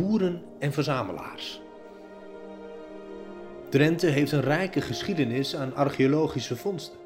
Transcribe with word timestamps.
boeren 0.00 0.42
en 0.58 0.72
verzamelaars. 0.72 1.60
Drenthe 3.68 4.06
heeft 4.06 4.32
een 4.32 4.40
rijke 4.40 4.80
geschiedenis 4.80 5.56
aan 5.56 5.74
archeologische 5.74 6.56
vondsten. 6.56 6.98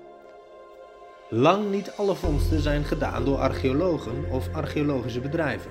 Lang 1.29 1.71
niet 1.71 1.93
alle 1.97 2.15
vondsten 2.15 2.61
zijn 2.61 2.85
gedaan 2.85 3.25
door 3.25 3.37
archeologen 3.37 4.31
of 4.31 4.49
archeologische 4.53 5.21
bedrijven. 5.21 5.71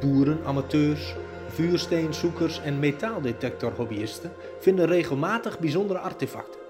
Boeren, 0.00 0.38
amateurs, 0.44 1.14
vuursteenzoekers 1.48 2.60
en 2.60 2.78
metaaldetectorhobbyisten 2.78 4.32
vinden 4.60 4.86
regelmatig 4.86 5.58
bijzondere 5.58 5.98
artefacten. 5.98 6.60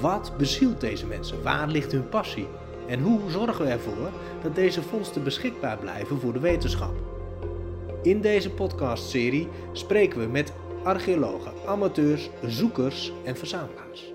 Wat 0.00 0.32
bezielt 0.36 0.80
deze 0.80 1.06
mensen? 1.06 1.42
Waar 1.42 1.68
ligt 1.68 1.92
hun 1.92 2.08
passie? 2.08 2.48
En 2.88 3.00
hoe 3.00 3.20
zorgen 3.30 3.64
we 3.64 3.70
ervoor 3.70 4.10
dat 4.42 4.54
deze 4.54 4.82
vondsten 4.82 5.24
beschikbaar 5.24 5.78
blijven 5.78 6.20
voor 6.20 6.32
de 6.32 6.40
wetenschap? 6.40 7.13
In 8.04 8.20
deze 8.20 8.50
podcastserie 8.50 9.48
spreken 9.72 10.20
we 10.20 10.26
met 10.26 10.52
archeologen, 10.82 11.52
amateurs, 11.66 12.30
zoekers 12.46 13.12
en 13.24 13.36
verzamelaars. 13.36 14.12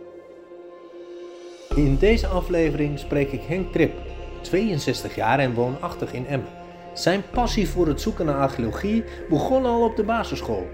In 1.76 1.98
deze 1.98 2.27
aflevering 2.27 2.99
spreek 2.99 3.32
ik 3.32 3.41
Henk 3.41 3.72
Trip, 3.72 3.94
62 4.41 5.16
jaar 5.16 5.40
en 5.40 5.54
woonachtig 5.54 6.13
in 6.13 6.27
Emmen. 6.27 6.49
Zijn 6.94 7.23
passie 7.32 7.70
voor 7.70 7.88
het 7.88 8.02
zoeken 8.02 8.26
naar 8.26 8.40
archeologie 8.40 9.04
begon 9.30 9.66
al 9.66 9.84
op 9.84 9.96
de 9.96 10.04
basisschool. 10.04 10.68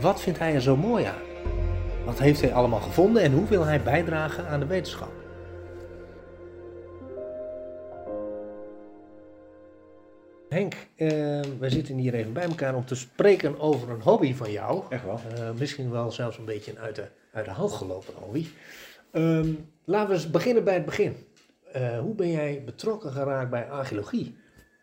Wat 0.00 0.20
vindt 0.20 0.38
hij 0.38 0.54
er 0.54 0.62
zo 0.62 0.76
mooi 0.76 1.04
aan? 1.04 1.52
Wat 2.04 2.18
heeft 2.18 2.40
hij 2.40 2.52
allemaal 2.52 2.80
gevonden 2.80 3.22
en 3.22 3.32
hoe 3.32 3.48
wil 3.48 3.64
hij 3.64 3.82
bijdragen 3.82 4.48
aan 4.48 4.60
de 4.60 4.66
wetenschap? 4.66 5.17
Henk, 10.48 10.74
uh, 10.74 11.08
we 11.58 11.70
zitten 11.70 11.96
hier 11.96 12.14
even 12.14 12.32
bij 12.32 12.44
elkaar 12.44 12.74
om 12.74 12.84
te 12.84 12.94
spreken 12.94 13.60
over 13.60 13.90
een 13.90 14.00
hobby 14.00 14.34
van 14.34 14.52
jou. 14.52 14.82
Echt 14.88 15.04
wel? 15.04 15.20
Uh, 15.38 15.50
misschien 15.58 15.90
wel 15.90 16.10
zelfs 16.10 16.38
een 16.38 16.44
beetje 16.44 16.70
een 16.70 16.78
uit 16.78 16.94
de, 16.94 17.08
uit 17.32 17.44
de 17.44 17.50
hand 17.50 17.72
gelopen 17.72 18.14
hobby. 18.14 18.46
Um, 19.12 19.68
laten 19.84 20.08
we 20.08 20.14
eens 20.14 20.30
beginnen 20.30 20.64
bij 20.64 20.74
het 20.74 20.84
begin. 20.84 21.16
Uh, 21.76 21.98
hoe 21.98 22.14
ben 22.14 22.30
jij 22.30 22.62
betrokken 22.64 23.12
geraakt 23.12 23.50
bij 23.50 23.70
archeologie? 23.70 24.36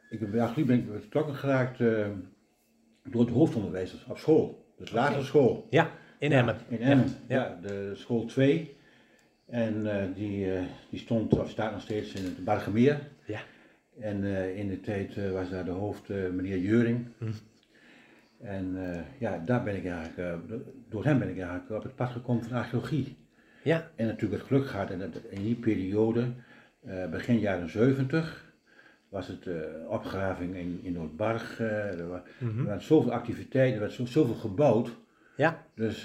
Ik 0.09 0.19
ben 0.19 0.31
bij 0.31 0.41
archeologie 0.41 0.65
ben 0.65 0.95
ik 0.95 1.01
betrokken 1.01 1.35
geraakt 1.35 1.77
door 3.03 3.21
het 3.21 3.29
hoofdonderwijs 3.29 4.05
op 4.07 4.17
school. 4.17 4.65
Dus 4.77 4.91
lagere 4.91 5.23
school. 5.23 5.67
Ja, 5.69 5.91
in 6.19 6.31
Emmen. 6.31 6.57
Ja, 6.69 6.77
in 6.77 6.81
Emmen, 6.81 7.15
ja. 7.27 7.35
ja. 7.35 7.57
de 7.61 7.91
school 7.95 8.25
2. 8.25 8.75
En 9.45 10.13
die, 10.15 10.47
die 10.89 10.99
stond, 10.99 11.37
of 11.37 11.49
staat 11.49 11.71
nog 11.71 11.81
steeds 11.81 12.13
in 12.13 12.23
het 12.23 12.43
Bargemeer. 12.43 12.99
Ja. 13.25 13.39
En 13.99 14.23
uh, 14.23 14.57
in 14.57 14.67
de 14.67 14.79
tijd 14.79 15.15
uh, 15.15 15.31
was 15.31 15.49
daar 15.49 15.65
de 15.65 15.71
hoofd 15.71 16.09
uh, 16.09 16.29
meneer 16.29 16.57
Juring. 16.57 17.07
Hm. 17.17 17.25
En 18.41 18.77
ja, 19.19 19.41
daar 19.45 19.63
ben 19.63 19.75
ik 19.75 19.85
eigenlijk, 19.85 20.63
door 20.89 21.05
hem 21.05 21.19
ben 21.19 21.29
ik 21.29 21.39
eigenlijk 21.39 21.69
op 21.69 21.83
het 21.83 21.95
pad 21.95 22.09
gekomen 22.09 22.43
van 22.43 22.57
archeologie. 22.57 23.17
Ja. 23.63 23.91
En 23.95 24.07
natuurlijk 24.07 24.41
het 24.41 24.51
geluk 24.51 24.67
gehad 24.67 24.91
in, 24.91 25.13
in 25.29 25.43
die 25.43 25.55
periode, 25.55 26.27
begin 27.11 27.39
jaren 27.39 27.69
70, 27.69 28.53
was 29.09 29.27
het 29.27 29.47
opgraving 29.87 30.55
in, 30.55 30.79
in 30.83 30.93
Noordbarg. 30.93 31.59
er, 31.59 32.07
wa 32.07 32.23
hm. 32.37 32.59
er 32.59 32.65
waren 32.65 32.81
zoveel 32.81 33.11
activiteiten, 33.11 33.73
er 33.73 33.79
werd 33.79 33.93
zo, 33.93 34.05
zoveel 34.05 34.35
gebouwd. 34.35 34.97
Ja. 35.37 35.65
Dus 35.75 36.01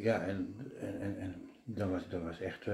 ja, 0.00 0.22
en, 0.22 0.54
en, 0.80 1.00
en, 1.00 1.18
en 1.18 1.34
dat, 1.64 1.88
was, 1.88 2.08
dat 2.08 2.22
was 2.22 2.40
echt 2.40 2.66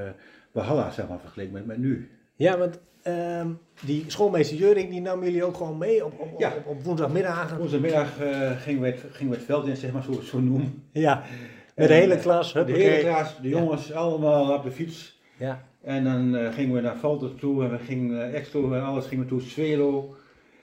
Valhalla, 0.52 0.90
zeg 0.90 1.08
maar, 1.08 1.20
vergeleken 1.20 1.52
met, 1.52 1.66
met 1.66 1.78
nu. 1.78 2.17
Ja, 2.38 2.58
want 2.58 2.80
uh, 3.04 3.46
die 3.84 4.04
schoolmeester 4.06 4.56
Juring, 4.56 4.90
die 4.90 5.00
nam 5.00 5.24
jullie 5.24 5.44
ook 5.44 5.56
gewoon 5.56 5.78
mee 5.78 6.04
op, 6.04 6.20
op, 6.20 6.40
ja. 6.40 6.52
op, 6.56 6.66
op 6.66 6.82
woensdagmiddagen? 6.82 7.58
Woensdagmiddag 7.58 8.20
uh, 8.20 8.50
gingen, 8.60 8.82
we 8.82 8.86
het, 8.86 9.04
gingen 9.10 9.32
we 9.32 9.38
het 9.38 9.46
veld 9.46 9.66
in, 9.66 9.76
zeg 9.76 9.92
maar, 9.92 10.02
zo, 10.02 10.20
zo 10.20 10.40
noemen. 10.40 10.82
Ja, 10.92 11.22
met 11.74 11.88
de 11.88 11.94
hele 11.94 12.18
klas. 12.18 12.52
De 12.52 12.64
hele 12.64 13.00
klas, 13.00 13.40
de 13.40 13.48
jongens 13.48 13.86
ja. 13.86 13.94
allemaal 13.94 14.54
op 14.54 14.62
de 14.62 14.70
fiets. 14.70 15.20
Ja. 15.38 15.66
En 15.82 16.04
dan 16.04 16.34
uh, 16.34 16.52
gingen 16.52 16.74
we 16.74 16.80
naar 16.80 16.96
Valter 16.96 17.34
toe 17.34 17.64
en 17.64 17.70
we 17.70 17.78
gingen 17.78 18.32
extra 18.32 18.58
en 18.60 18.82
alles 18.82 19.06
gingen 19.06 19.24
we 19.24 19.30
toe, 19.30 19.40
Zwelo. 19.40 20.16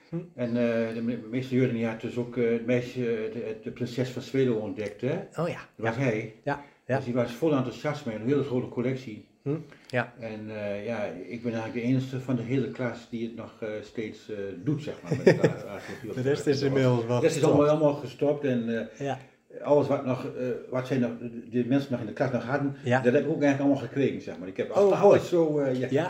Hm. 0.10 0.18
En 0.36 0.54
de 0.94 1.20
meester 1.32 1.58
Juring 1.58 1.86
had 1.86 2.02
dus 2.02 2.18
ook 2.18 2.36
het 2.36 2.66
meisje, 2.66 3.30
de, 3.34 3.58
de, 3.64 3.72
prinses 3.72 4.10
van 4.10 4.22
Zwelo 4.22 4.56
ontdekt, 4.56 5.02
hè? 5.02 5.16
Oh 5.36 5.48
ja. 5.48 5.60
Dat 5.76 5.86
was 5.86 5.96
hij. 5.96 6.36
Ja. 6.44 6.64
ja. 6.86 6.96
Dus 6.96 7.06
die 7.06 7.14
was 7.14 7.32
vol 7.32 7.56
enthousiasme 7.56 8.12
en 8.12 8.22
een 8.22 8.28
hele 8.28 8.44
grote 8.44 8.68
collectie. 8.68 9.26
Hm. 9.46 9.58
Ja. 9.88 10.14
En 10.20 10.48
uh, 10.48 10.86
ja, 10.86 11.04
ik 11.04 11.44
ben 11.44 11.54
eigenlijk 11.54 11.74
de 11.74 11.82
enige 11.82 12.22
van 12.22 12.36
de 12.36 12.42
hele 12.42 12.72
klas 12.72 13.08
die 13.10 13.28
het 13.28 13.36
nog 13.36 13.54
uh, 13.64 13.70
steeds 13.82 14.30
uh, 14.30 14.38
doet, 14.64 14.84
zeg 14.84 15.02
maar. 15.02 15.12
Met 15.18 15.26
de, 15.36 16.14
de 16.16 16.22
rest 16.22 16.48
is 16.48 16.62
inmiddels 16.62 17.06
wel 17.06 17.20
De 17.20 17.26
rest 17.26 17.38
is 17.38 17.44
allemaal, 17.44 17.68
allemaal 17.68 17.94
gestopt 17.94 18.46
en 18.46 18.90
ja. 18.98 19.20
alles 19.64 19.88
wat, 19.88 20.06
nog, 20.06 20.28
wat 20.70 20.88
zij 20.88 20.98
nog, 20.98 21.12
de 21.50 21.66
mensen 21.66 21.92
nog 21.92 22.00
in 22.00 22.06
de 22.06 22.14
klas 22.14 22.32
nog 22.32 22.46
hadden, 22.46 22.76
ja. 22.84 23.02
dat 23.02 23.14
heb 23.14 23.24
ik 23.24 23.30
ook 23.30 23.42
eigenlijk 23.42 23.60
allemaal 23.60 23.88
gekregen, 23.88 24.22
zeg 24.22 24.38
maar. 24.38 24.48
Ik 24.48 24.58
heb 24.58 24.76
oh, 24.76 25.02
alles 25.02 25.30
zo, 25.30 25.66
ja, 25.72 25.88
ja. 25.90 26.10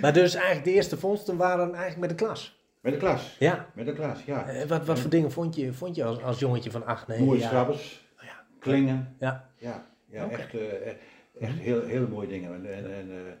Maar 0.00 0.12
dus 0.12 0.34
eigenlijk 0.34 0.64
de 0.64 0.72
eerste 0.72 0.96
vondsten 0.96 1.36
waren 1.36 1.74
eigenlijk 1.74 1.98
met 1.98 2.08
de 2.08 2.24
klas? 2.24 2.60
Met 2.80 2.92
de 2.92 2.98
klas. 2.98 3.36
Ja. 3.38 3.66
Met 3.74 3.86
de 3.86 3.92
klas, 3.92 4.24
ja. 4.24 4.46
wat 4.68 4.86
wat 4.86 4.98
voor 4.98 5.10
dingen 5.10 5.32
vond 5.32 5.56
je, 5.56 5.72
vond 5.72 5.96
je 5.96 6.04
als, 6.04 6.22
als 6.22 6.38
jongetje 6.38 6.70
van 6.70 6.86
8, 6.86 7.06
9 7.06 7.24
Mooie 7.24 7.40
schrabbers, 7.40 8.06
oh, 8.18 8.24
ja. 8.24 8.44
klingen. 8.58 9.14
Ja. 9.18 9.50
Ja, 9.58 9.86
ja 10.10 10.24
okay. 10.24 10.38
echt, 10.38 10.54
echt 10.84 10.96
heel, 11.38 11.82
hele 11.82 12.08
mooie 12.08 12.28
dingen. 12.28 12.54
En, 12.54 12.74
en, 12.74 12.90
en 12.92 13.38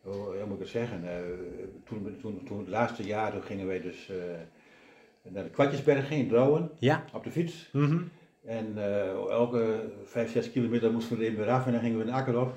hoe 0.00 0.44
moet 0.46 0.54
ik 0.54 0.62
het 0.62 0.68
zeggen? 0.68 1.02
Uh, 1.04 1.10
toen, 1.84 2.16
toen, 2.20 2.44
toen 2.44 2.58
het 2.58 2.68
laatste 2.68 3.02
jaar 3.02 3.32
toen 3.32 3.42
gingen 3.42 3.66
wij 3.66 3.80
dus 3.80 4.10
uh, 4.10 4.16
naar 5.22 5.42
de 5.42 5.50
Kwartjesberg 5.50 6.10
in 6.10 6.28
Drouwen, 6.28 6.70
ja. 6.78 7.04
op 7.12 7.24
de 7.24 7.30
fiets. 7.30 7.68
Mm 7.72 7.84
-hmm. 7.84 8.10
En 8.44 8.72
uh, 8.76 9.06
elke 9.30 9.80
5, 10.04 10.32
6 10.32 10.50
kilometer 10.50 10.92
moesten 10.92 11.16
we 11.16 11.24
er 11.24 11.30
even 11.30 11.44
weer 11.44 11.54
af 11.54 11.66
en 11.66 11.72
dan 11.72 11.80
gingen 11.80 11.98
we 11.98 12.04
een 12.04 12.12
akker 12.12 12.40
op. 12.40 12.54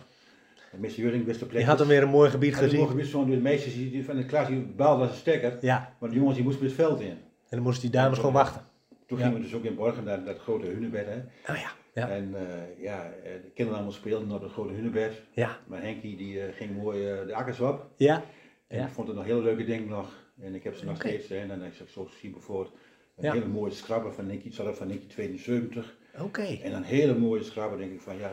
En 0.71 0.79
Mr. 0.79 0.89
Juring 0.89 1.25
wist 1.25 1.39
de 1.39 1.45
plek. 1.45 1.61
Je 1.61 1.67
had 1.67 1.77
dan 1.77 1.87
weer 1.87 2.03
een 2.03 2.09
mooi 2.09 2.29
gebied 2.29 2.55
gezien. 2.55 2.69
Een 2.69 2.77
mooi 2.77 2.89
gebied, 2.89 3.07
zo'n 3.07 3.29
de 3.29 3.37
meisjes 3.37 3.73
die, 3.73 3.91
die 3.91 4.05
van 4.05 4.15
de 4.15 4.25
klas 4.25 4.47
die 4.47 4.59
baalden 4.59 5.01
als 5.01 5.11
een 5.11 5.17
stekker. 5.17 5.57
Ja. 5.61 5.95
Maar 5.99 6.09
de 6.09 6.15
jongens 6.15 6.35
die 6.35 6.43
moesten 6.43 6.65
het 6.65 6.75
veld 6.75 7.01
in. 7.01 7.09
En 7.09 7.17
dan 7.49 7.61
moesten 7.61 7.91
die 7.91 7.99
dames 7.99 8.17
gewoon 8.17 8.33
wachten. 8.33 8.61
Toen 9.05 9.17
ja. 9.17 9.23
gingen 9.23 9.39
we 9.39 9.45
dus 9.45 9.55
ook 9.55 9.63
in 9.63 9.75
Borgen 9.75 10.03
naar 10.03 10.23
dat 10.23 10.39
grote 10.39 10.65
hunebed. 10.65 11.05
Hè. 11.05 11.17
Oh 11.53 11.59
ja. 11.59 11.71
Ja. 11.93 12.09
En 12.09 12.29
uh, 12.33 12.83
ja, 12.83 13.11
de 13.23 13.49
kinderen 13.53 13.73
allemaal 13.73 13.99
speelden 13.99 14.31
op 14.31 14.41
het 14.41 14.51
grote 14.51 14.73
hunebed. 14.73 15.21
Ja. 15.31 15.57
Maar 15.67 15.81
Henkie 15.81 16.17
die 16.17 16.35
uh, 16.35 16.43
ging 16.53 16.75
mooi 16.75 17.13
uh, 17.13 17.27
de 17.27 17.35
akkers 17.35 17.59
op. 17.59 17.85
Ja. 17.95 18.23
En 18.67 18.83
ik 18.83 18.91
vond 18.91 19.07
het 19.07 19.15
nog 19.17 19.25
hele 19.25 19.41
leuke 19.41 19.65
dingen 19.65 19.87
nog. 19.87 20.13
En 20.41 20.55
ik 20.55 20.63
heb 20.63 20.75
ze 20.75 20.85
nog 20.85 20.95
okay. 20.95 21.11
steeds. 21.11 21.29
Hè, 21.29 21.37
en 21.37 21.47
dan 21.47 21.61
heb 21.61 21.73
ik 21.73 21.89
zo 21.89 22.09
zien 22.21 22.31
bijvoorbeeld 22.31 22.71
een 23.15 23.31
hele 23.31 23.47
mooie 23.47 23.71
scrabber 23.71 24.13
van 24.13 24.27
Nicky, 24.27 24.51
zelf 24.51 24.77
van 24.77 24.87
Nicky 24.87 25.07
72. 25.07 25.95
Oké. 26.13 26.23
Okay. 26.23 26.61
En 26.63 26.73
een 26.73 26.83
hele 26.83 27.17
mooie 27.17 27.43
scrabber 27.43 27.77
denk 27.77 27.91
ik 27.91 28.01
van 28.01 28.17
ja, 28.17 28.31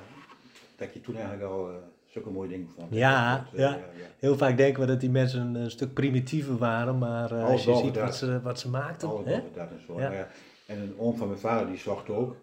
dat 0.76 0.92
je 0.92 1.00
toen 1.00 1.14
eigenlijk 1.16 1.44
al 1.44 1.70
zulke 2.06 2.30
mooie 2.30 2.48
dingen 2.48 2.68
vond. 2.68 2.94
Ja, 2.94 3.46
dat, 3.50 3.60
ja. 3.60 3.78
heel 4.18 4.36
vaak 4.36 4.56
denken 4.56 4.80
we 4.80 4.86
dat 4.86 5.00
die 5.00 5.10
mensen 5.10 5.40
een, 5.40 5.54
een 5.54 5.70
stuk 5.70 5.92
primitiever 5.92 6.56
waren, 6.56 6.98
maar 6.98 7.34
als 7.34 7.64
je 7.64 7.76
ziet 7.76 7.94
dat. 7.94 8.04
wat 8.04 8.16
ze, 8.16 8.40
wat 8.42 8.60
ze 8.60 8.68
maakten. 8.68 9.08
Alles 9.08 9.24
hè? 9.24 9.42
dat 9.54 9.70
en 9.70 9.80
zo. 9.86 10.00
Ja. 10.00 10.28
En 10.66 10.78
een 10.78 10.94
oom 10.98 11.16
van 11.16 11.28
mijn 11.28 11.40
vader 11.40 11.66
die 11.66 11.78
zocht 11.78 12.08
ook. 12.08 12.36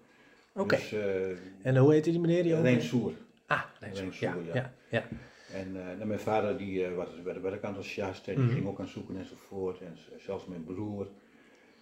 Oké. 0.53 0.61
Okay. 0.61 0.79
Dus, 0.79 0.93
uh, 0.93 1.37
en 1.61 1.77
hoe 1.77 1.91
heette 1.93 2.09
die 2.11 2.19
meneer 2.19 2.43
die? 2.43 2.61
Leen 2.61 2.81
Soer. 2.81 3.13
Ah, 3.47 3.61
Leen 3.79 4.13
Soer, 4.13 4.35
ja, 4.53 4.73
ja. 4.89 5.07
En 5.53 5.75
uh, 5.99 6.05
mijn 6.05 6.19
vader 6.19 6.57
die 6.57 6.89
uh, 6.89 6.95
was 6.95 7.07
werd, 7.23 7.41
werd 7.41 7.55
ook 7.55 7.61
enthousiast 7.61 8.27
en 8.27 8.35
die 8.35 8.43
Mhm. 8.43 8.51
mm. 8.51 8.57
ging 8.57 8.67
ook 8.67 8.79
aan 8.79 8.87
zoeken 8.87 9.17
enzovoort. 9.17 9.81
En 9.81 9.97
zelfs 10.17 10.45
mijn 10.45 10.63
broer. 10.63 11.07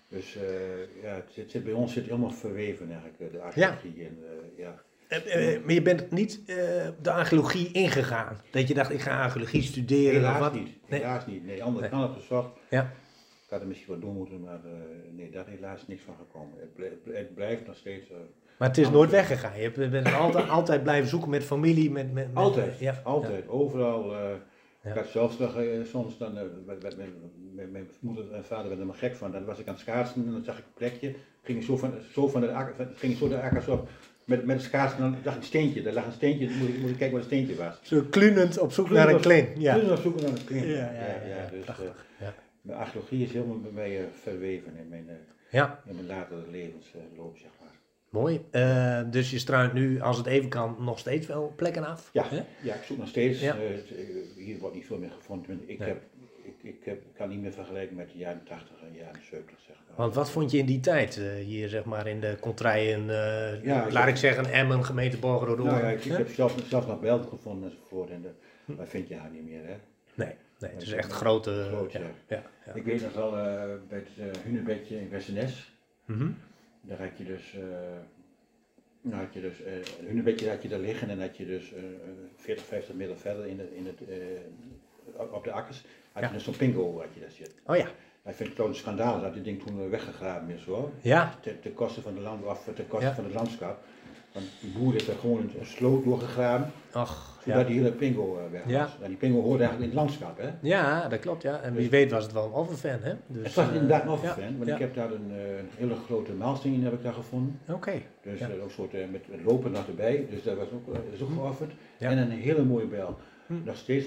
Dus 0.08 0.34
ja, 1.02 1.14
het 1.16 1.32
zit, 1.32 1.52
zit, 1.52 1.64
bij 1.64 1.74
ons 1.74 1.94
zit 1.94 2.06
helemaal 2.06 2.32
verweven 2.32 2.92
eigenlijk, 2.92 3.32
de 3.32 3.42
archeologie. 3.42 4.10
Ja. 4.58 4.84
En, 5.08 5.22
ja. 5.26 5.60
maar 5.60 5.74
je 5.74 5.82
bent 5.82 6.12
niet 6.12 6.46
de 7.02 7.12
archeologie 7.12 7.72
ingegaan? 7.72 8.42
Dat 8.52 8.68
je 8.68 8.74
dacht, 8.74 8.92
ik 8.92 9.00
ga 9.00 9.24
archeologie 9.24 9.62
studeren 9.62 10.14
helaas 10.14 10.34
of 10.34 10.40
wat? 10.40 10.54
Niet, 10.54 10.70
helaas 10.86 11.26
nee. 11.26 11.36
niet. 11.36 11.46
Nee, 11.46 11.64
anders 11.64 11.82
nee. 11.82 11.90
kan 11.90 12.02
het 12.02 12.12
gezocht. 12.20 12.50
Ja. 12.70 12.82
Ik 13.44 13.50
had 13.50 13.62
er 13.62 13.68
misschien 13.68 13.94
wat 13.94 14.02
doen 14.02 14.16
moeten, 14.16 14.42
maar 14.42 14.60
nee, 15.12 15.30
daar 15.30 15.48
is 15.48 15.54
helaas 15.54 15.88
niks 15.88 16.02
van 16.02 16.16
gekomen. 16.16 16.60
Het, 16.60 16.76
blijft, 16.76 16.96
het 17.06 17.34
blijft 17.36 17.68
nog 17.68 17.76
steeds... 17.76 18.12
Maar 18.62 18.70
het 18.70 18.80
is 18.80 18.90
nooit 18.90 19.10
weggegaan. 19.10 19.60
Je 19.60 19.72
bent 19.72 20.14
altijd, 20.14 20.50
altijd 20.50 20.84
blijven 20.84 21.10
zoeken 21.10 21.30
met 21.30 21.44
familie, 21.44 21.92
met... 21.92 22.14
met, 22.14 22.28
met 22.34 22.44
altijd, 22.44 22.80
ja, 22.80 23.02
altijd. 23.04 23.44
Ja. 23.44 23.52
Overal. 23.52 24.14
Uh, 24.14 24.20
ja. 24.84 24.90
Ik 24.90 24.96
had 24.96 25.08
zelfs 25.08 25.38
nog 25.38 25.58
uh, 25.58 25.86
soms 25.86 26.18
dan, 26.18 26.38
uh, 26.38 26.42
met, 26.66 26.84
met, 26.84 26.98
met, 27.54 27.72
mijn 27.72 27.90
moeder 28.00 28.32
en 28.34 28.46
vader 28.46 28.64
werden 28.64 28.80
er 28.80 28.86
maar 28.86 28.96
gek 28.96 29.16
van. 29.16 29.32
Dan 29.32 29.46
was 29.46 29.60
ik 29.60 29.68
aan 29.68 29.74
het 29.74 29.82
schaatsen 29.82 30.26
en 30.26 30.32
dan 30.32 30.44
zag 30.44 30.58
ik 30.58 30.64
een 30.66 30.74
plekje. 30.74 31.16
Ging 31.44 31.58
ik 31.58 31.64
zo 31.64 31.78
van, 31.78 31.94
zo 32.14 32.28
van 32.28 32.42
de 32.42 32.54
akker, 32.54 32.88
ging 32.96 33.12
ik 33.14 33.18
zo 33.18 33.28
de 33.28 33.42
akkers 33.42 33.68
op. 33.68 33.90
Met, 34.26 34.46
met 34.46 34.56
het 34.56 34.66
schaatsen 34.66 35.00
dan 35.00 35.16
zag 35.24 35.34
ik 35.34 35.40
een 35.40 35.46
steentje. 35.46 35.82
Daar 35.82 35.94
lag 35.94 36.06
een 36.06 36.12
steentje, 36.12 36.48
dan 36.48 36.58
moest 36.58 36.70
ik, 36.70 36.80
moest 36.80 36.92
ik 36.92 36.98
kijken 36.98 37.18
wat 37.18 37.32
een 37.32 37.38
steentje 37.38 37.56
was. 37.56 37.80
Zo 37.82 38.04
klunend 38.10 38.60
op 38.60 38.72
zoek 38.72 38.90
naar 38.90 39.10
een 39.10 39.22
kling. 39.22 39.48
Ja. 39.58 39.74
Klunend 39.74 39.98
op 39.98 40.04
zoek 40.04 40.22
naar 40.22 40.30
een 40.30 40.46
kling. 40.46 40.66
Ja, 40.66 40.72
ja, 40.72 40.92
ja. 40.92 41.26
ja, 41.28 41.50
dus, 41.52 41.66
ja. 42.20 42.34
Mijn 42.62 42.78
archeologie 42.78 43.24
is 43.24 43.34
helemaal 43.34 43.60
bij 43.60 43.72
mij 43.72 44.08
verweven 44.22 44.78
in 44.78 44.88
mijn, 44.90 45.06
ja. 45.50 45.80
in 45.86 45.96
mijn 45.96 46.08
latere 46.08 46.42
levensloop, 46.52 47.38
zeg 47.38 47.50
maar. 47.60 47.81
Mooi. 48.12 48.46
Uh, 48.52 49.02
dus 49.12 49.32
je 49.32 49.40
struint 49.40 49.74
nu, 49.74 50.02
als 50.02 50.18
het 50.18 50.26
even 50.26 50.50
kan, 50.50 50.76
nog 50.80 51.00
steeds 51.00 51.28
wel 51.28 51.54
plekken 51.56 51.86
af? 51.86 52.10
Ja, 52.14 52.26
ja 52.62 52.74
ik 52.74 52.84
zoek 52.84 52.98
nog 52.98 53.08
steeds. 53.08 53.40
Ja. 53.40 53.56
Uh, 53.56 53.62
hier 54.36 54.58
wordt 54.60 54.76
niet 54.76 54.86
veel 54.86 54.98
meer 54.98 55.12
gevonden. 55.12 55.70
Ik, 55.70 55.80
Nee. 55.80 55.88
heb, 55.88 56.02
ik 56.44 56.54
ik, 56.64 56.84
heb, 56.84 57.02
kan 57.16 57.30
niet 57.30 57.42
meer 57.42 57.52
vergelijken 57.52 57.96
met 57.96 58.12
de 58.12 58.18
jaren 58.18 58.44
80 58.44 58.82
en 58.82 58.94
jaren 58.98 59.22
70, 59.24 59.58
zeg 59.68 59.76
maar. 59.88 59.96
Want 59.98 60.16
wat 60.16 60.32
vond 60.32 60.52
je 60.52 60.58
in 60.58 60.66
die 60.66 60.80
tijd 60.80 61.18
eh, 61.18 61.34
hier, 61.46 61.70
zeg 61.70 61.84
maar, 61.84 62.08
in 62.08 62.20
de 62.20 62.38
contraien, 62.40 63.10
eh, 63.10 63.64
Ja, 63.64 63.88
laat 63.92 64.08
ik 64.08 64.16
zeggen, 64.16 64.46
Emmen, 64.46 64.86
gemeente 64.86 65.18
Borgerode? 65.18 65.64
Nou 65.64 65.80
ja, 65.84 65.90
ik, 65.90 66.06
ik 66.06 66.12
heb 66.12 66.30
zelf, 66.30 66.56
zelf 66.68 66.88
nog 66.88 67.00
Belden 67.00 67.28
gevonden 67.28 67.72
enzovoort. 67.72 68.10
En 68.10 68.22
de, 68.22 68.30
dat 68.76 68.90
vind 68.90 69.08
je 69.08 69.16
haar 69.16 69.30
niet 69.30 69.44
meer, 69.46 69.66
hè. 69.66 69.76
Nee, 70.14 70.36
nee, 70.60 70.72
het 70.72 70.82
is 70.82 70.92
echt 70.92 71.12
grote... 71.12 71.66
Groot, 71.68 71.92
ja. 72.28 72.44
Ik 72.74 72.84
weet 72.84 73.02
nog 73.02 73.14
wel 73.14 73.38
eh, 73.38 73.64
bij 73.90 74.04
het 74.16 74.38
Hunebedje 74.44 75.00
in 75.00 75.10
Westernes. 75.10 75.74
Mhm. 76.06 76.30
Daar 76.82 77.00
had 77.00 77.18
je 77.18 77.24
dus, 77.24 77.54
eh 77.56 77.62
nou 79.02 79.24
had 79.24 79.34
je 79.34 79.42
dus, 79.42 79.62
eh 79.64 79.74
een 79.76 80.06
hunebedje 80.08 80.50
had 80.50 80.62
je 80.62 80.70
daar 80.70 80.80
liggen 80.80 81.10
en 81.10 81.22
had 81.22 81.38
je 81.38 81.46
dus 81.46 81.74
eh, 81.74 81.82
40, 82.36 82.66
50 82.66 82.96
meter 82.96 83.18
verder 83.18 83.46
in, 83.46 83.60
het, 83.60 83.72
in 83.72 83.86
het, 83.86 84.00
eh, 84.10 85.34
op- 85.34 85.44
de 85.44 85.52
akkers, 85.52 85.84
had 86.12 86.22
Ja. 86.24 86.28
je 86.30 86.34
dus 86.34 86.44
zo'n 86.44 86.56
pingo 86.58 86.98
had 87.00 87.08
je 87.14 87.20
daar 87.20 87.32
zitten. 87.32 87.56
Oh 87.66 87.76
ja, 87.76 87.88
Ik 88.26 88.36
vind 88.36 88.50
het 88.58 88.68
een 88.68 88.76
schandaal 88.76 89.22
dat 89.22 89.34
dit 89.34 89.44
ding 89.44 89.64
toen 89.64 89.84
eh, 89.84 89.90
weggegraven 89.90 90.50
is 90.50 90.64
hoor. 90.64 90.92
ja, 91.02 91.36
Ten, 91.42 91.60
ten 91.62 91.74
koste 91.74 92.02
van 92.02 92.14
de 92.14 92.20
land, 92.22 92.44
of 92.46 92.70
ten 92.76 92.88
koste 92.88 93.06
Ja. 93.06 93.14
van 93.16 93.24
het 93.24 93.34
landschap. 93.34 93.84
Want 94.32 94.46
die 94.60 94.72
boer 94.72 94.92
heeft 94.94 95.08
er 95.08 95.16
gewoon 95.16 95.38
een, 95.38 95.52
een 95.60 95.66
sloot 95.66 96.04
doorgegraven, 96.04 96.72
ach, 96.92 97.31
zodat 97.44 97.60
ja. 97.62 97.68
die 97.68 97.76
hele 97.78 97.92
pingo 97.92 98.38
eh, 98.38 98.52
weg 98.52 98.64
was. 98.64 98.72
Ja. 98.72 98.90
En 99.02 99.08
die 99.08 99.18
pingo 99.18 99.42
hoorde 99.42 99.64
eigenlijk 99.64 99.92
in 99.92 99.98
het 99.98 100.08
landschap 100.08 100.38
hè. 100.38 100.50
Ja, 100.62 101.08
dat 101.08 101.20
klopt, 101.20 101.42
ja. 101.42 101.60
En 101.62 101.74
wie 101.74 101.82
Dus- 101.82 101.90
weet 101.90 102.12
was 102.12 102.24
het 102.24 102.34
wel 102.34 102.46
een 102.46 102.52
offerfan, 102.52 103.00
hè? 103.02 103.14
Dus, 103.28 103.44
het 103.46 103.54
was 103.54 103.68
eh, 103.68 103.74
inderdaad 103.74 104.06
een 104.06 104.18
fan, 104.18 104.58
want 104.58 104.70
ik 104.70 104.78
heb 104.78 104.94
daar 104.96 105.12
een, 105.12 105.32
eh, 105.32 105.58
een 105.58 105.70
hele 105.78 105.96
grote 105.96 106.34
maalsteen 106.34 106.74
in 106.74 106.84
heb 106.84 106.94
ik 106.94 107.04
daar 107.04 107.14
gevonden. 107.14 107.60
Oké, 107.70 108.02
Dus 108.22 108.42
ook 108.44 108.50
een 108.64 108.70
soort 108.70 108.92
met 109.12 109.26
lopen 109.46 109.72
nog 109.72 109.88
erbij, 109.88 110.28
dus 110.30 110.44
dat 110.44 110.58
was 110.58 110.68
ook, 110.74 110.94
dat 110.94 111.04
is 111.14 111.22
ook 111.22 111.32
geofferd. 111.32 111.72
Ja. 111.98 112.10
En 112.10 112.18
een 112.18 112.30
hele 112.32 112.64
mooie 112.64 112.86
bijl. 112.88 113.18
Hm. 113.48 113.54
Nog 113.64 113.76
steeds, 113.76 114.06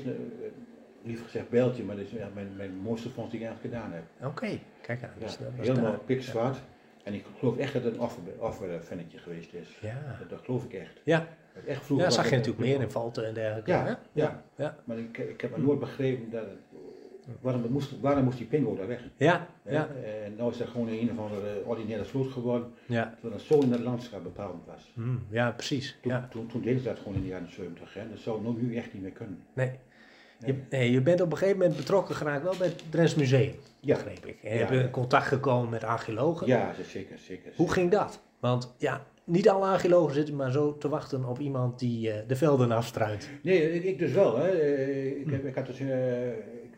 liever 1.03 1.25
gezegd 1.25 1.49
bijltje, 1.49 1.83
maar 1.85 1.97
dat 1.97 2.05
is 2.05 2.11
mijn, 2.35 2.49
mijn 2.57 2.77
mooiste 2.77 3.11
vondst 3.11 3.33
die 3.33 3.41
ik 3.41 3.47
eigenlijk 3.47 3.75
gedaan 3.75 3.93
heb. 3.93 4.31
oké. 4.31 4.59
Kijk 4.81 5.03
aan. 5.03 5.11
Dus 5.19 5.39
helemaal 5.57 5.99
pikzwart. 6.07 6.57
En 7.05 7.15
ik 7.15 7.25
geloof 7.39 7.57
echt 7.57 7.73
dat 7.73 7.83
het 7.85 7.95
een 7.95 8.01
offer, 8.01 8.23
offerfannetje 8.39 9.19
geweest 9.19 9.53
is. 9.55 9.79
Ja, 9.81 10.17
Dat, 10.19 10.31
dat 10.31 10.41
geloof 10.45 10.65
ik 10.65 10.73
echt. 10.73 11.01
ja. 11.05 11.27
Echt 11.67 11.85
vroeger 11.85 12.07
ja 12.07 12.13
zag 12.13 12.31
je 12.31 12.37
natuurlijk 12.37 12.65
meer 12.65 12.81
in 12.81 12.91
Valten 12.91 13.27
en 13.27 13.35
dergelijke. 13.35 13.71
Ja, 13.71 13.83
hè? 13.85 13.89
ja. 13.91 13.99
ja, 14.13 14.43
ja. 14.57 14.77
Maar 14.85 14.99
ik, 14.99 15.19
ik 15.19 15.41
heb 15.41 15.51
maar 15.51 15.61
nooit 15.61 15.79
begrepen 15.81 16.31
dat 16.31 16.43
het, 16.45 16.59
waarom, 17.41 17.63
het 17.63 17.71
moest, 17.71 18.01
waarom 18.01 18.25
moest 18.25 18.39
die 18.39 18.47
pingo 18.47 18.77
daar 18.77 18.87
weg? 18.87 19.01
Ja, 19.17 19.47
ja, 19.69 19.89
En 20.25 20.37
nou 20.37 20.51
is 20.51 20.57
dat 20.59 20.69
gewoon 20.69 20.89
een 20.89 21.11
of 21.11 21.19
andere 21.19 21.63
ordinaire 21.65 22.05
sloot 22.05 22.31
geworden, 22.33 22.69
ja. 22.87 23.11
terwijl 23.13 23.33
het 23.35 23.43
zo 23.43 23.61
in 23.61 23.73
het 23.73 23.81
landschap 23.81 24.23
bepalend 24.23 24.67
was. 24.67 24.91
Hm, 24.95 25.17
ja, 25.31 25.51
precies. 25.51 25.97
Toen, 26.03 26.13
Ja. 26.13 26.29
toen, 26.31 26.47
toen 26.47 26.63
deden 26.63 26.81
ze 26.81 26.89
dat 26.89 26.99
gewoon 26.99 27.15
in 27.15 27.23
de 27.23 27.29
jaren 27.29 27.53
70. 27.53 27.95
Hè? 27.95 28.09
Dat 28.11 28.19
zou 28.19 28.57
nu 28.63 28.77
echt 28.77 28.93
niet 28.93 29.03
meer 29.03 29.11
kunnen. 29.11 29.43
Nee. 29.53 29.71
Je, 30.47 30.55
Nee. 30.71 30.91
je 30.91 31.01
bent 31.01 31.21
op 31.21 31.31
een 31.33 31.39
gegeven 31.39 31.59
moment 31.61 31.77
betrokken 31.77 32.15
geraakt 32.15 32.43
wel 32.43 32.57
bij 32.59 32.67
het 32.67 32.83
Drents 32.91 33.15
Museum, 33.15 33.55
Ja. 33.81 33.95
begreep 33.95 34.27
ik. 34.27 34.39
En 34.43 34.49
je 34.53 34.55
Ja, 34.55 34.61
hebt 34.61 34.71
in 34.71 34.79
ja. 34.79 34.89
contact 34.91 35.27
gekomen 35.27 35.71
met 35.71 35.85
archeologen. 35.85 36.47
Ja, 36.47 36.75
zeker, 36.87 37.19
zeker. 37.19 37.53
Hoe 37.57 37.71
ging 37.73 37.91
dat? 37.91 38.21
Want 38.41 38.75
ja, 38.79 39.07
niet 39.25 39.49
alle 39.49 39.67
archeologen 39.67 40.15
zitten 40.15 40.37
maar 40.37 40.53
zo 40.53 40.77
te 40.79 40.89
wachten 40.89 41.25
op 41.25 41.39
iemand 41.39 41.79
die 41.79 42.11
eh, 42.11 42.29
de 42.29 42.37
velden 42.37 42.71
afstruint. 42.73 43.29
Nee, 43.43 43.73
ik, 43.73 43.85
ik 43.85 43.99
dus 43.99 44.13
wel. 44.13 44.37
Hè. 44.37 44.49
Eh, 44.49 45.21
Ik, 45.21 45.31
heb, 45.31 45.45
ik 45.47 45.55
had 45.55 45.67
dus, 45.67 45.81
eh, 45.81 46.29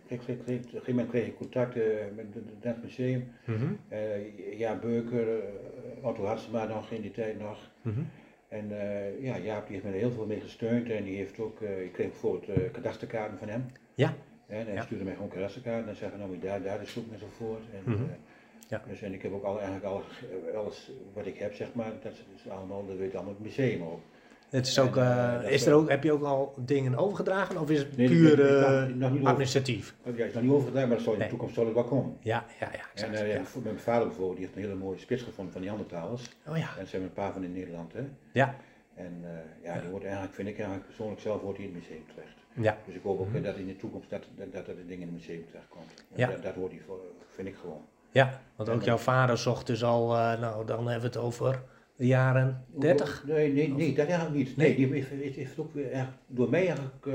ik 0.09 0.21
op 0.21 0.29
een 0.29 0.45
gegeven 0.47 0.81
moment 0.87 1.09
kreeg 1.11 1.27
ik 1.27 1.37
contact 1.37 1.75
met 2.15 2.27
het 2.35 2.61
Drents 2.61 2.81
Museum. 2.83 3.29
Eh, 3.89 4.59
ja, 4.59 4.79
Beuker, 4.79 5.27
Otto 6.03 6.25
Hatsema 6.25 6.65
nog 6.65 6.91
in 6.91 7.01
die 7.01 7.11
tijd 7.11 7.39
nog. 7.41 7.59
mhm. 7.83 8.01
En 8.49 8.69
ja, 9.21 9.39
Jaap 9.39 9.67
die 9.67 9.73
heeft 9.75 9.85
me 9.87 9.93
er 9.93 9.99
heel 9.99 10.11
veel 10.11 10.27
mee 10.27 10.41
gesteund 10.41 10.91
en 10.91 11.05
die 11.05 11.17
heeft 11.17 11.39
ook, 11.39 11.61
ik 11.61 11.93
kreeg 11.93 12.09
bijvoorbeeld 12.11 12.71
kadasterkaarten 12.73 13.39
van 13.39 13.49
hem. 13.49 13.65
Ja. 13.95 14.15
En 14.47 14.65
hij 14.67 14.75
Ja. 14.75 14.83
stuurde 14.83 15.05
mij 15.05 15.13
gewoon 15.15 15.29
kadasterkaarten 15.29 15.89
en 15.89 15.97
zei 15.97 16.11
nou 16.19 16.39
daar, 16.39 16.63
daar 16.63 16.81
eens 16.81 16.93
zoeken 16.93 17.13
enzovoort. 17.13 17.63
En, 17.73 17.93
eh, 17.93 18.01
Ja. 18.69 18.83
dus, 18.89 19.03
en 19.03 19.13
ik 19.13 19.23
heb 19.23 19.33
ook 19.33 19.45
al, 19.45 19.55
eigenlijk 19.57 19.85
al, 19.85 20.03
eh, 20.53 20.59
alles 20.59 20.91
wat 21.13 21.27
ik 21.27 21.39
heb 21.39 21.55
zeg 21.55 21.69
maar, 21.75 21.93
dat 22.03 22.13
is 22.35 22.51
allemaal, 22.51 22.87
dat 22.87 22.97
weet 22.97 23.15
allemaal 23.15 23.33
het 23.33 23.43
museum 23.43 23.83
ook. 23.83 24.01
Het 24.51 24.67
is 24.67 24.79
ook, 24.79 24.97
En, 24.97 25.03
eh, 25.03 25.35
eh, 25.47 25.51
is 25.53 25.67
er 25.67 25.75
ook, 25.75 25.89
heb 25.89 26.03
je 26.03 26.13
ook 26.13 26.23
al 26.23 26.55
dingen 26.59 26.97
overgedragen 26.97 27.61
of 27.61 27.71
is 27.71 27.79
het 27.79 27.97
Nee, 27.97 28.09
puur 28.09 28.37
nee, 28.37 28.47
nog- 28.61 28.89
nog 28.89 29.11
niet 29.11 29.19
over. 29.19 29.27
administratief? 29.31 29.95
Ja, 30.15 30.25
is 30.25 30.33
nog 30.35 30.43
niet 30.43 30.53
overgedaan, 30.53 30.89
maar 30.89 30.97
dat 30.97 31.05
zal 31.05 31.13
in 31.13 31.19
Nee. 31.19 31.29
de 31.29 31.33
toekomst 31.35 31.55
zal 31.57 31.65
het 31.65 31.75
wel 31.75 31.85
komen. 31.85 32.17
Ja, 32.21 32.45
ja, 32.61 32.71
ja. 32.73 33.05
En 33.09 33.27
ja. 33.29 33.45
voor- 33.45 33.63
mijn 33.63 33.79
vader 33.79 34.07
bijvoorbeeld, 34.07 34.37
die 34.37 34.45
heeft 34.47 34.57
een 34.59 34.63
hele 34.65 34.75
mooie 34.85 34.99
spits 34.99 35.23
gevonden 35.23 35.53
van 35.53 35.63
die 35.63 35.71
Neandertalers. 35.71 36.31
Oh 36.49 36.57
ja, 36.59 36.69
En 36.75 36.81
er 36.81 36.87
zijn 36.87 37.03
er 37.03 37.09
een 37.09 37.15
paar 37.15 37.33
van 37.33 37.45
in 37.45 37.53
Nederland, 37.53 37.93
hè. 37.93 38.03
ja, 38.33 38.55
En 38.95 39.25
ja, 39.63 39.81
die 39.81 39.91
wordt 39.91 40.05
eigenlijk, 40.05 40.35
vind 40.35 40.49
ik 40.49 40.55
eigenlijk 40.57 40.87
persoonlijk 40.87 41.21
zelf, 41.21 41.41
wordt 41.41 41.59
die 41.59 41.69
in 41.69 41.75
het 41.75 41.83
museum 41.83 42.05
terecht. 42.15 42.37
ja. 42.53 42.79
Dus 42.87 42.95
ik 42.95 43.03
hoop 43.03 43.21
ook 43.21 43.29
Mhm. 43.33 43.43
dat 43.43 43.57
in 43.57 43.67
de 43.67 43.77
toekomst 43.77 44.11
dat, 44.11 44.25
dat, 44.37 44.53
dat 44.53 44.69
er 44.69 44.77
de 44.77 44.87
dingen 44.87 45.09
in 45.09 45.15
het 45.15 45.27
museum 45.27 45.45
terecht 45.47 45.69
komt. 45.69 46.05
Ja. 46.15 46.27
Dat, 46.27 46.43
dat 46.43 46.55
hoort 46.55 46.73
voor, 46.87 47.01
vind 47.35 47.49
ik 47.49 47.55
gewoon. 47.61 47.83
Ja, 48.17 48.41
want 48.57 48.69
ook 48.69 48.83
jouw 48.83 48.97
vader 48.97 49.39
zocht 49.39 49.67
dus 49.67 49.85
al, 49.85 50.17
eh, 50.17 50.41
nou 50.41 50.67
dan 50.67 50.89
hebben 50.89 51.11
we 51.13 51.19
het 51.19 51.27
over 51.27 51.63
de 51.97 52.07
jaren 52.07 52.65
30. 52.79 53.23
Nee, 53.27 53.53
nee, 53.53 53.69
nee, 53.69 53.95
dat 53.95 54.07
eigenlijk 54.07 54.35
niet. 54.37 54.57
Nee. 54.57 54.75
Die 54.77 55.05
heeft 55.35 55.59
ook 55.59 55.75
weer 55.75 55.91
echt 55.91 56.09
door 56.27 56.51
mij 56.51 56.67
eigenlijk, 56.67 57.07
eh, 57.07 57.15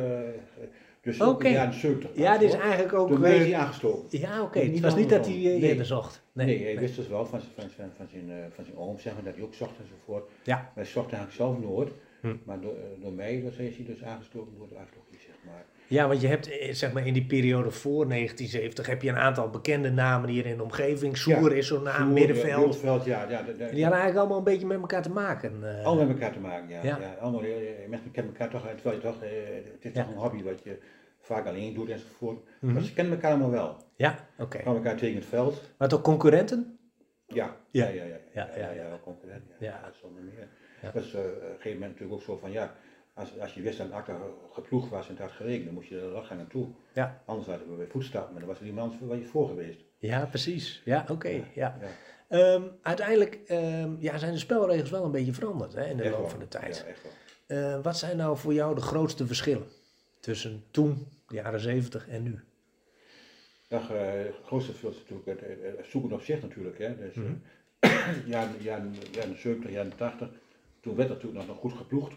dus 1.01 1.21
ook 1.21 1.43
in 1.43 1.49
de 1.49 1.55
jaren 1.55 1.73
70. 1.73 2.09
Ja, 2.15 2.37
dit 2.37 2.53
is 2.53 2.59
eigenlijk 2.59 2.93
ook... 2.93 3.09
Door 3.09 3.19
mij 3.19 3.35
is 3.35 3.43
eh, 3.43 3.51
hij 3.51 3.59
aangestoken. 3.59 4.19
ja, 4.19 4.41
oké. 4.41 4.59
Het 4.59 4.79
was 4.79 4.95
niet 4.95 5.09
dat 5.09 5.25
hij 5.25 5.35
eh, 5.35 5.41
Nee. 5.41 5.61
eerder 5.61 5.85
zocht. 5.85 6.23
Nee, 6.31 6.45
Nee, 6.45 6.55
hij 6.55 6.65
nee. 6.65 6.79
wist 6.79 6.95
dus 6.95 7.07
wel 7.07 7.25
van, 7.25 7.39
van, 7.55 7.69
van, 7.69 7.89
van, 7.97 8.07
zijn, 8.11 8.29
eh, 8.29 8.35
van 8.55 8.65
zijn 8.65 8.77
oom, 8.77 8.99
zeg 8.99 9.13
maar, 9.13 9.23
dat 9.23 9.35
hij 9.35 9.43
ook 9.43 9.53
zocht 9.53 9.73
enzovoort. 9.81 10.29
Ja. 10.43 10.55
Maar 10.55 10.71
hij 10.73 10.85
zocht 10.85 11.13
eigenlijk 11.13 11.33
zelf 11.33 11.59
nooit. 11.59 11.91
Hm. 12.21 12.35
Maar 12.43 12.61
door, 12.61 12.75
eh, 12.75 13.01
door 13.01 13.13
mij 13.13 13.41
dus 13.41 13.57
is 13.57 13.75
hij 13.75 13.85
dus 13.85 14.03
aangestoken 14.03 14.53
door 14.57 14.67
de 14.67 14.75
zeg 15.11 15.35
maar. 15.45 15.65
Ja, 15.91 16.07
want 16.07 16.21
je 16.21 16.27
hebt 16.27 16.49
eh, 16.49 16.73
zeg 16.73 16.93
maar 16.93 17.07
in 17.07 17.13
die 17.13 17.25
periode 17.25 17.71
voor 17.71 18.07
1970 18.07 18.85
heb 18.87 19.01
je 19.01 19.09
een 19.09 19.17
aantal 19.17 19.49
bekende 19.49 19.91
namen 19.91 20.29
hier 20.29 20.45
in 20.45 20.57
de 20.57 20.63
omgeving. 20.63 21.17
Soer 21.17 21.49
Ja. 21.51 21.55
is 21.57 21.67
zo'n 21.67 21.83
naam, 21.83 22.13
Middenveld. 22.13 22.59
Middenveld, 22.65 23.05
ja. 23.05 23.29
ja, 23.29 23.41
de- 23.41 23.55
de- 23.57 23.63
En 23.63 23.75
die 23.75 23.83
hadden 23.83 24.01
eigenlijk 24.01 24.17
allemaal 24.17 24.37
een 24.37 24.43
beetje 24.43 24.65
met 24.65 24.79
elkaar 24.79 25.01
te 25.01 25.09
maken. 25.11 25.77
eh. 25.77 25.85
Allemaal 25.85 26.05
met 26.05 26.15
elkaar 26.15 26.33
te 26.33 26.39
maken, 26.39 26.69
ja. 26.69 26.79
Ja. 26.83 26.97
ja. 27.01 27.15
allemaal, 27.19 27.43
eh, 27.43 27.49
mensen 27.89 28.11
kennen 28.11 28.31
elkaar 28.33 28.49
toch, 28.49 28.67
terwijl 28.75 28.95
je 28.95 29.01
toch, 29.01 29.23
eh, 29.23 29.29
het 29.73 29.85
is 29.85 29.91
toch 29.93 30.07
een 30.07 30.17
hobby 30.21 30.43
wat 30.43 30.63
je 30.63 30.77
vaak 31.21 31.45
alleen 31.47 31.73
doet 31.73 31.89
enzovoort. 31.89 32.43
Mhm. 32.61 32.73
Maar 32.73 32.81
ze 32.81 32.93
kennen 32.93 33.13
elkaar 33.13 33.31
allemaal 33.31 33.51
wel. 33.51 33.77
Ja, 33.95 34.15
oké. 34.37 34.57
Ze 34.57 34.63
kwamen 34.63 34.83
elkaar 34.83 34.97
tegen 34.99 35.15
het 35.15 35.25
veld. 35.25 35.61
Maar 35.77 35.93
ook 35.93 36.03
concurrenten? 36.03 36.77
Ja, 37.27 37.55
Ja. 37.71 37.87
ja, 37.87 38.03
ja. 38.03 38.03
ja, 38.05 38.19
Ja, 38.33 38.49
ja, 38.57 38.71
ja. 38.71 38.89
wel 38.89 38.99
concurrent. 39.03 39.43
Ja, 39.59 39.91
zonder 40.01 40.23
meer. 40.23 40.47
Dat 40.93 41.03
is 41.03 41.13
eh, 41.13 41.19
op 41.19 41.25
een 41.25 41.31
gegeven 41.41 41.71
moment 41.71 41.91
natuurlijk 41.91 42.13
ook 42.13 42.21
zo 42.21 42.37
van, 42.37 42.51
ja, 42.51 42.75
als, 43.13 43.39
als 43.39 43.53
je 43.53 43.61
wist 43.61 43.77
dat 43.77 43.87
een 43.87 43.93
akker 43.93 44.15
geploegd 44.51 44.89
was 44.89 45.05
en 45.07 45.13
het 45.13 45.21
had 45.21 45.31
geregend, 45.31 45.65
dan 45.65 45.73
moest 45.73 45.89
je 45.89 45.99
er 45.99 46.11
wel 46.11 46.23
gaan 46.23 46.37
naartoe. 46.37 46.67
Ja. 46.93 47.21
Anders 47.25 47.47
hadden 47.47 47.69
we 47.69 47.75
weer 47.75 47.87
voetstappen, 47.89 48.31
maar 48.31 48.39
dan 48.41 48.49
was 48.49 48.59
er 48.59 48.65
iemand 48.65 48.95
waar 48.99 49.17
je 49.17 49.25
voor 49.25 49.47
geweest. 49.47 49.79
Ja, 49.97 50.25
precies. 50.25 50.81
Ja, 50.85 51.05
oké. 51.09 51.27
ja. 51.29 51.43
Ja. 51.53 51.75
Ehm, 52.27 52.63
uiteindelijk 52.81 53.39
ehm, 53.47 53.95
ja, 53.99 54.17
zijn 54.17 54.31
de 54.33 54.39
spelregels 54.39 54.89
wel 54.89 55.03
een 55.05 55.11
beetje 55.11 55.33
veranderd 55.33 55.73
hè, 55.73 55.85
in 55.85 55.97
de 55.97 56.03
Echt 56.03 56.11
loop 56.17 56.29
van 56.29 56.39
de 56.39 56.47
tijd. 56.47 56.77
Ja, 56.77 56.83
echt 56.91 57.01
wel. 57.03 57.11
Eh, 57.57 57.81
wat 57.83 57.97
zijn 57.97 58.17
nou 58.17 58.37
voor 58.37 58.53
jou 58.53 58.75
de 58.75 58.81
grootste 58.81 59.27
verschillen 59.27 59.67
tussen 60.19 60.63
toen, 60.71 61.07
de 61.27 61.35
jaren 61.35 61.59
70 61.59 62.07
en 62.07 62.23
nu? 62.23 62.39
Ja, 63.67 63.89
eh, 63.89 64.23
het 64.25 64.35
grootste 64.45 64.71
verschil 64.71 64.89
is 64.89 64.97
natuurlijk 65.09 65.41
het, 65.77 65.85
zoeken 65.87 66.11
op 66.11 66.21
zich 66.21 66.41
natuurlijk. 66.41 66.77
Hè. 66.77 66.97
Dus, 66.97 67.15
Mhm. 67.15 67.33
eh, 67.79 68.25
jaren, 68.25 68.53
jaren, 68.61 68.93
jaren 69.11 69.39
70, 69.39 69.71
jaren 69.71 69.95
80, 69.95 70.29
toen 70.81 70.95
werd 70.95 71.09
het 71.09 71.17
natuurlijk 71.23 71.47
nog 71.47 71.57
goed 71.57 71.73
geploegd. 71.73 72.13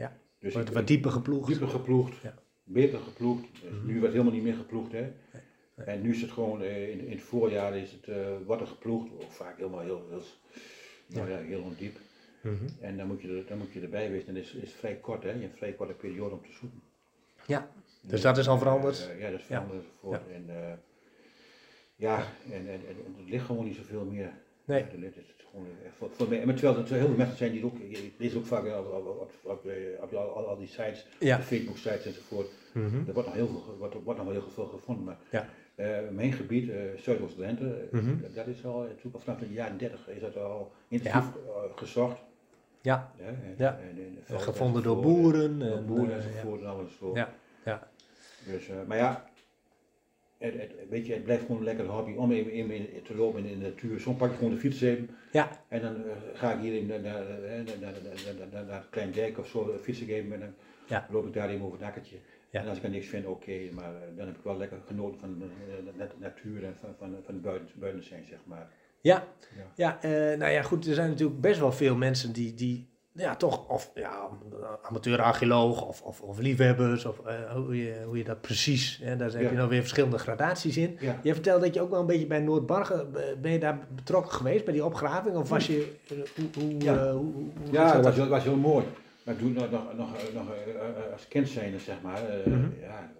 Ja. 0.00 0.16
Dus 0.38 0.54
Wat, 0.54 0.68
ik- 0.68 0.74
wat 0.74 0.86
dieper 0.86 1.10
geploegd? 1.10 1.46
dieper 1.48 1.68
geploegd, 1.68 2.16
Ja. 2.22 2.34
beter 2.64 2.98
geploegd. 2.98 3.42
Dus 3.62 3.70
Mhm. 3.70 3.86
Nu 3.86 3.98
wordt 3.98 4.12
helemaal 4.12 4.32
niet 4.34 4.42
meer 4.42 4.54
geploegd. 4.54 4.92
Hè. 4.92 5.12
En 5.84 6.02
nu 6.02 6.10
is 6.10 6.20
het 6.22 6.30
gewoon, 6.30 6.62
eh, 6.62 6.90
in, 6.90 7.00
in 7.06 7.10
het 7.10 7.20
voorjaar 7.22 7.76
is 7.76 7.92
het, 7.92 8.08
eh 8.08 8.36
wordt 8.46 8.62
er 8.62 8.68
geploegd, 8.68 9.08
ook 9.12 9.30
vaak 9.32 9.56
helemaal 9.56 9.80
heel, 9.80 10.06
heel, 10.10 10.22
nou 11.06 11.30
ja, 11.30 11.38
heel 11.38 11.62
ondiep. 11.62 11.96
Mhm. 12.42 12.54
En 12.80 12.96
dan 12.96 13.06
moet 13.06 13.22
je, 13.22 13.28
er, 13.36 13.46
dan 13.46 13.58
moet 13.58 13.72
je 13.72 13.80
erbij 13.80 14.10
wezen. 14.10 14.28
En 14.28 14.34
dat 14.34 14.42
is, 14.42 14.54
is 14.54 14.72
vrij 14.72 14.94
kort, 14.96 15.22
hè. 15.22 15.28
je 15.30 15.38
hebt 15.40 15.50
een 15.52 15.58
vrij 15.58 15.72
korte 15.72 15.92
periode 15.92 16.34
om 16.34 16.42
te 16.42 16.52
zoeken. 16.52 16.82
Ja, 17.46 17.70
dus 18.02 18.20
dat 18.20 18.38
is 18.38 18.48
al 18.48 18.58
veranderd? 18.58 19.10
Ja, 19.18 19.30
dat 19.30 19.40
is 19.40 19.46
veranderd 19.46 19.82
enzovoort. 19.84 20.28
En, 20.32 20.44
eh, 20.48 20.72
ja, 21.96 22.18
en, 22.50 22.68
en, 22.68 22.80
en, 22.88 23.14
er 23.24 23.30
ligt 23.30 23.44
gewoon 23.46 23.64
niet 23.64 23.76
zoveel 23.76 24.04
meer. 24.04 24.32
Nee. 24.64 24.78
Ja, 24.80 24.86
het 25.04 25.39
voor, 25.96 26.10
voor 26.12 26.28
mij, 26.28 26.44
maar 26.46 26.54
terwijl 26.54 26.78
er 26.84 26.88
heel 26.92 27.06
veel 27.06 27.16
mensen 27.16 27.36
zijn 27.36 27.52
die 27.52 27.62
het 27.64 27.72
ook, 27.72 27.78
ik 27.78 28.12
lees 28.16 28.34
ook 28.34 28.46
vaak 28.46 28.64
op, 28.64 28.92
op, 28.92 29.06
op, 29.08 29.30
op, 29.42 29.66
eh, 30.12 30.12
al, 30.34 30.56
die 30.58 30.68
sites, 30.68 31.06
Ja. 31.18 31.36
de 31.36 31.42
Facebook 31.42 31.76
sites 31.76 32.06
enzovoort. 32.06 32.48
Mhm. 32.72 32.96
Er 33.06 33.12
wordt 33.12 33.28
nog 33.28 33.36
heel 33.36 33.46
veel, 33.48 33.76
wordt, 33.78 33.94
wordt 34.04 34.18
nog 34.18 34.28
wel 34.28 34.40
heel 34.40 34.50
veel 34.50 34.66
gevonden. 34.66 35.04
Maar 35.04 35.18
Ja. 35.30 35.48
eh, 35.74 35.98
mijn 36.10 36.32
gebied, 36.32 36.70
eh 36.70 36.76
Zuidoost-Drenthe, 36.96 37.74
eh, 37.92 38.00
Mhm. 38.00 38.16
dat 38.34 38.46
is 38.46 38.64
al, 38.64 38.84
eh, 38.86 38.90
vanaf 39.18 39.38
de 39.38 39.52
jaren 39.52 39.78
30 39.78 40.08
is 40.08 40.20
dat 40.20 40.36
al 40.36 40.72
intensief 40.88 41.24
eh, 41.46 41.76
gezocht. 41.76 42.16
Ja, 42.82 43.12
hè, 43.16 43.28
en- 43.28 43.54
Ja. 43.56 43.78
en- 43.90 44.18
en- 44.26 44.40
gevonden 44.40 44.82
door 44.82 45.00
boeren. 45.00 45.58
Door 45.58 45.76
En, 45.76 45.86
boeren 45.86 46.18
eh, 46.20 46.26
enzovoort 46.26 46.60
en 46.60 46.66
alles 46.66 46.96
zo. 46.98 47.10
Ja, 47.14 47.34
ja. 47.64 47.88
Dus, 48.46 48.68
eh, 48.68 48.76
maar 48.86 48.96
ja, 48.96 49.29
het, 50.40 50.72
weet 50.88 51.06
je, 51.06 51.12
het 51.12 51.24
blijft 51.24 51.42
gewoon 51.42 51.56
een 51.56 51.64
lekker 51.64 51.86
hobby 51.86 52.12
om 52.12 52.32
even, 52.32 52.70
in, 52.70 53.02
te 53.02 53.14
lopen 53.14 53.44
in 53.44 53.60
de 53.60 53.66
natuur. 53.66 54.00
Soms 54.00 54.16
pak 54.16 54.30
ik 54.30 54.36
gewoon 54.36 54.52
de 54.52 54.58
fiets 54.58 54.80
even. 54.80 55.10
Ja. 55.32 55.64
En 55.68 55.80
dan 55.80 55.96
eh, 55.96 56.12
ga 56.34 56.52
ik 56.52 56.60
hier 56.60 56.74
in, 56.74 56.90
eh, 56.90 57.02
naar, 57.02 57.24
naar, 57.24 57.78
naar, 57.80 57.92
naar, 58.52 58.64
naar 58.64 58.80
het 58.80 58.88
Klein 58.90 59.12
Dijk 59.12 59.38
of 59.38 59.48
zo 59.48 59.70
eh, 59.70 59.78
fietsen 59.78 60.06
geven 60.06 60.32
en 60.32 60.54
dan 60.88 61.02
loop 61.10 61.26
ik 61.26 61.32
daar 61.32 61.48
even 61.48 61.64
over 61.64 61.76
het 61.76 61.86
nakkertje. 61.86 62.16
En 62.50 62.68
als 62.68 62.78
ik 62.78 62.84
er 62.84 62.90
niks 62.90 63.06
vind, 63.06 63.26
oké, 63.26 63.70
maar 63.72 63.92
dan 64.16 64.26
heb 64.26 64.36
ik 64.36 64.42
wel 64.42 64.56
lekker 64.56 64.78
genoten 64.86 65.20
van 65.20 65.38
de 65.38 66.06
natuur 66.18 66.64
en 66.64 66.76
van, 66.80 66.94
van, 66.98 67.16
van 67.24 67.40
buiten, 67.40 67.68
buiten 67.78 68.04
zijn, 68.04 68.24
zeg 68.24 68.38
maar. 68.44 68.72
Ja, 69.00 69.24
ja. 69.76 69.98
nou 70.36 70.50
ja, 70.50 70.62
goed, 70.62 70.86
er 70.86 70.94
zijn 70.94 71.08
natuurlijk 71.08 71.40
best 71.40 71.60
wel 71.60 71.72
veel 71.72 71.96
mensen 71.96 72.32
die, 72.32 72.54
die 72.54 72.89
ja, 73.12 73.36
toch, 73.36 73.68
of 73.68 73.90
ja, 73.94 74.28
amateur-archeoloog 74.82 75.86
of, 75.86 76.02
of, 76.02 76.20
of 76.22 76.38
liefhebbers, 76.38 77.04
of 77.04 77.18
eh, 77.26 77.52
hoe, 77.52 77.76
je, 77.84 78.02
hoe 78.04 78.16
je 78.18 78.24
dat 78.24 78.40
precies, 78.40 79.00
hè, 79.02 79.16
daar 79.16 79.30
heb 79.30 79.40
Ja. 79.42 79.50
je 79.50 79.56
nou 79.56 79.68
weer 79.68 79.80
verschillende 79.80 80.18
gradaties 80.18 80.76
in. 80.76 80.96
Ja. 81.00 81.18
Je 81.22 81.32
vertelde 81.34 81.64
dat 81.64 81.74
je 81.74 81.80
ook 81.80 81.90
wel 81.90 82.00
een 82.00 82.06
beetje 82.06 82.26
bij 82.26 82.40
Noordbargen, 82.40 83.14
eh, 83.14 83.36
ben 83.40 83.50
je 83.52 83.58
daar 83.58 83.78
betrokken 83.94 84.32
geweest 84.32 84.64
bij 84.64 84.72
die 84.72 84.84
opgraving? 84.84 85.36
Of 85.36 85.48
was 85.48 85.66
je, 85.66 85.92
eh, 86.08 86.16
hoe, 86.36 86.62
hoe, 86.64 86.80
Ja. 86.80 86.96
eh, 87.06 87.12
hoe, 87.12 87.32
Ja, 87.70 87.84
dat 87.84 87.94
was, 87.94 88.02
dat? 88.04 88.14
heel- 88.14 88.28
was 88.28 88.44
heel 88.44 88.56
mooi. 88.56 88.84
Maar 89.24 89.36
toen 89.36 89.52
nog, 89.52 89.70
nog, 89.70 89.94
nog, 89.96 90.08
nog 90.34 90.46
als 91.12 91.28
kind 91.28 91.48
zijnde, 91.48 91.78
zeg 91.78 91.96
maar, 92.02 92.20
Mhm. 92.44 92.68
ja, 92.80 93.12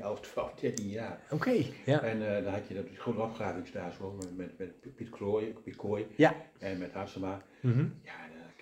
11, 0.00 0.20
12, 0.20 0.54
13 0.54 0.88
jaar. 0.88 1.18
Oké, 1.30 1.52
ja. 1.84 2.02
En 2.02 2.36
eh, 2.36 2.44
dan 2.44 2.52
had 2.52 2.62
je 2.68 2.74
dat 2.74 2.84
grote 2.98 4.16
met, 4.16 4.36
met, 4.36 4.58
met 4.58 4.94
Piet, 4.96 5.10
Krooi, 5.10 5.54
Piet 5.64 5.76
Kooi 5.76 6.06
Ja. 6.16 6.34
en 6.58 6.78
met 6.78 6.92
Harsema. 6.92 7.42
Mhm. 7.60 7.84
Ja, 8.02 8.12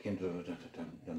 dat, 0.02 0.46
dat- 0.46 0.56
dan, 0.76 0.84
dan 1.04 1.16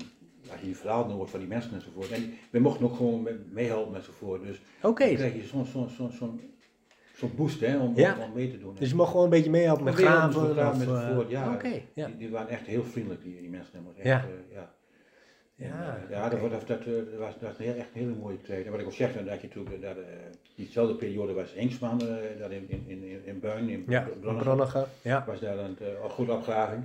had 0.49 0.59
je 0.61 0.75
verhalen 0.75 1.15
hoort 1.15 1.29
van 1.29 1.39
die 1.39 1.47
mensen 1.47 1.73
enzovoort. 1.73 2.11
En 2.11 2.33
we 2.51 2.59
mochten 2.59 2.85
ook 2.85 2.95
gewoon 2.95 3.21
mee- 3.21 3.39
meehelpen 3.51 3.95
enzovoort. 3.95 4.43
Dus 4.43 4.61
Oké, 4.81 5.05
dan 5.05 5.15
krijg 5.15 5.33
je 5.33 5.43
zo'n 5.43 5.65
zo'n 5.65 5.89
zo'n 5.89 6.11
zo'n 6.11 6.41
zo'n 7.15 7.31
boost 7.35 7.59
hè, 7.59 7.77
om, 7.79 7.95
Ja. 7.95 8.17
om, 8.27 8.33
mee 8.33 8.51
te 8.51 8.59
doen. 8.59 8.75
dus 8.79 8.89
je 8.89 8.95
mag 8.95 9.07
gewoon 9.09 9.23
een 9.23 9.29
beetje 9.29 9.49
meehelpen 9.49 9.83
met 9.83 9.93
graven? 9.93 10.41
of, 10.51 10.57
eh, 10.57 10.67
enzovoort, 10.67 11.29
ja. 11.29 11.53
Oké, 11.53 11.81
ja. 11.93 12.05
Die, 12.07 12.17
die 12.17 12.29
waren 12.29 12.49
echt 12.49 12.65
heel 12.65 12.83
vriendelijk, 12.83 13.23
die, 13.23 13.39
die 13.39 13.49
mensen. 13.49 13.85
Echt, 13.97 14.05
Ja. 14.05 14.19
eh, 14.19 14.53
ja. 14.55 14.73
Ja, 15.55 15.97
eh, 16.03 16.09
ja, 16.09 16.29
dat, 16.29 16.39
was- 16.39 16.51
dat, 16.51 16.67
dat, 16.67 16.79
eh, 16.79 16.85
dat 16.93 17.19
was, 17.19 17.33
dat 17.39 17.49
was 17.49 17.57
een 17.59 17.65
heel, 17.65 17.75
echt 17.75 17.87
een 17.93 18.01
hele 18.01 18.15
mooie 18.15 18.41
tijd. 18.41 18.65
En 18.65 18.71
wat 18.71 18.79
ik 18.79 18.85
al 18.85 18.91
zeg, 18.91 19.13
dat 19.13 19.41
je 19.41 19.47
natuurlijk, 19.47 19.81
dat, 19.81 19.97
eh, 19.97 20.03
diezelfde 20.55 20.95
periode 20.95 21.33
was 21.33 21.53
Engsman, 21.55 22.01
eh 22.01 22.39
dat 22.39 22.51
in, 22.51 22.65
in, 22.69 22.83
in, 22.87 23.21
in 23.25 23.39
Buin, 23.39 23.69
in 23.69 23.83
Ja, 23.87 24.07
ja. 25.01 25.23
was 25.27 25.39
daar 25.39 25.57
een 25.57 25.77
uh, 25.81 26.09
goed 26.09 26.29
opgraving. 26.29 26.83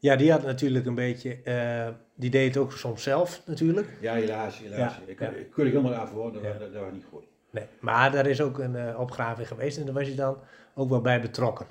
Ja, 0.00 0.16
die 0.16 0.30
had 0.30 0.42
natuurlijk 0.44 0.86
een 0.86 0.94
beetje, 0.94 1.42
eh, 1.42 1.88
die 2.14 2.30
deed 2.30 2.54
het 2.54 2.56
ook 2.62 2.72
soms 2.72 3.02
zelf 3.02 3.42
natuurlijk. 3.46 3.96
Ja, 4.00 4.14
helaas, 4.14 4.58
helaas. 4.58 4.78
Ja, 4.96 4.98
ik, 5.06 5.20
ja. 5.20 5.28
ik 5.28 5.52
helemaal 5.54 5.94
af 5.94 6.10
hoor, 6.10 6.32
dat, 6.32 6.42
Ja. 6.42 6.52
dat, 6.58 6.72
dat 6.72 6.82
was 6.82 6.92
niet 6.92 7.04
goed. 7.10 7.24
Nee, 7.50 7.64
maar 7.80 8.12
daar 8.12 8.26
is 8.26 8.40
ook 8.40 8.58
een 8.58 8.76
eh, 8.76 9.00
opgraving 9.00 9.48
geweest 9.48 9.78
en 9.78 9.84
daar 9.84 9.94
was 9.94 10.06
je 10.08 10.14
dan 10.14 10.38
ook 10.74 10.88
wel 10.88 11.00
bij 11.00 11.20
betrokken. 11.20 11.66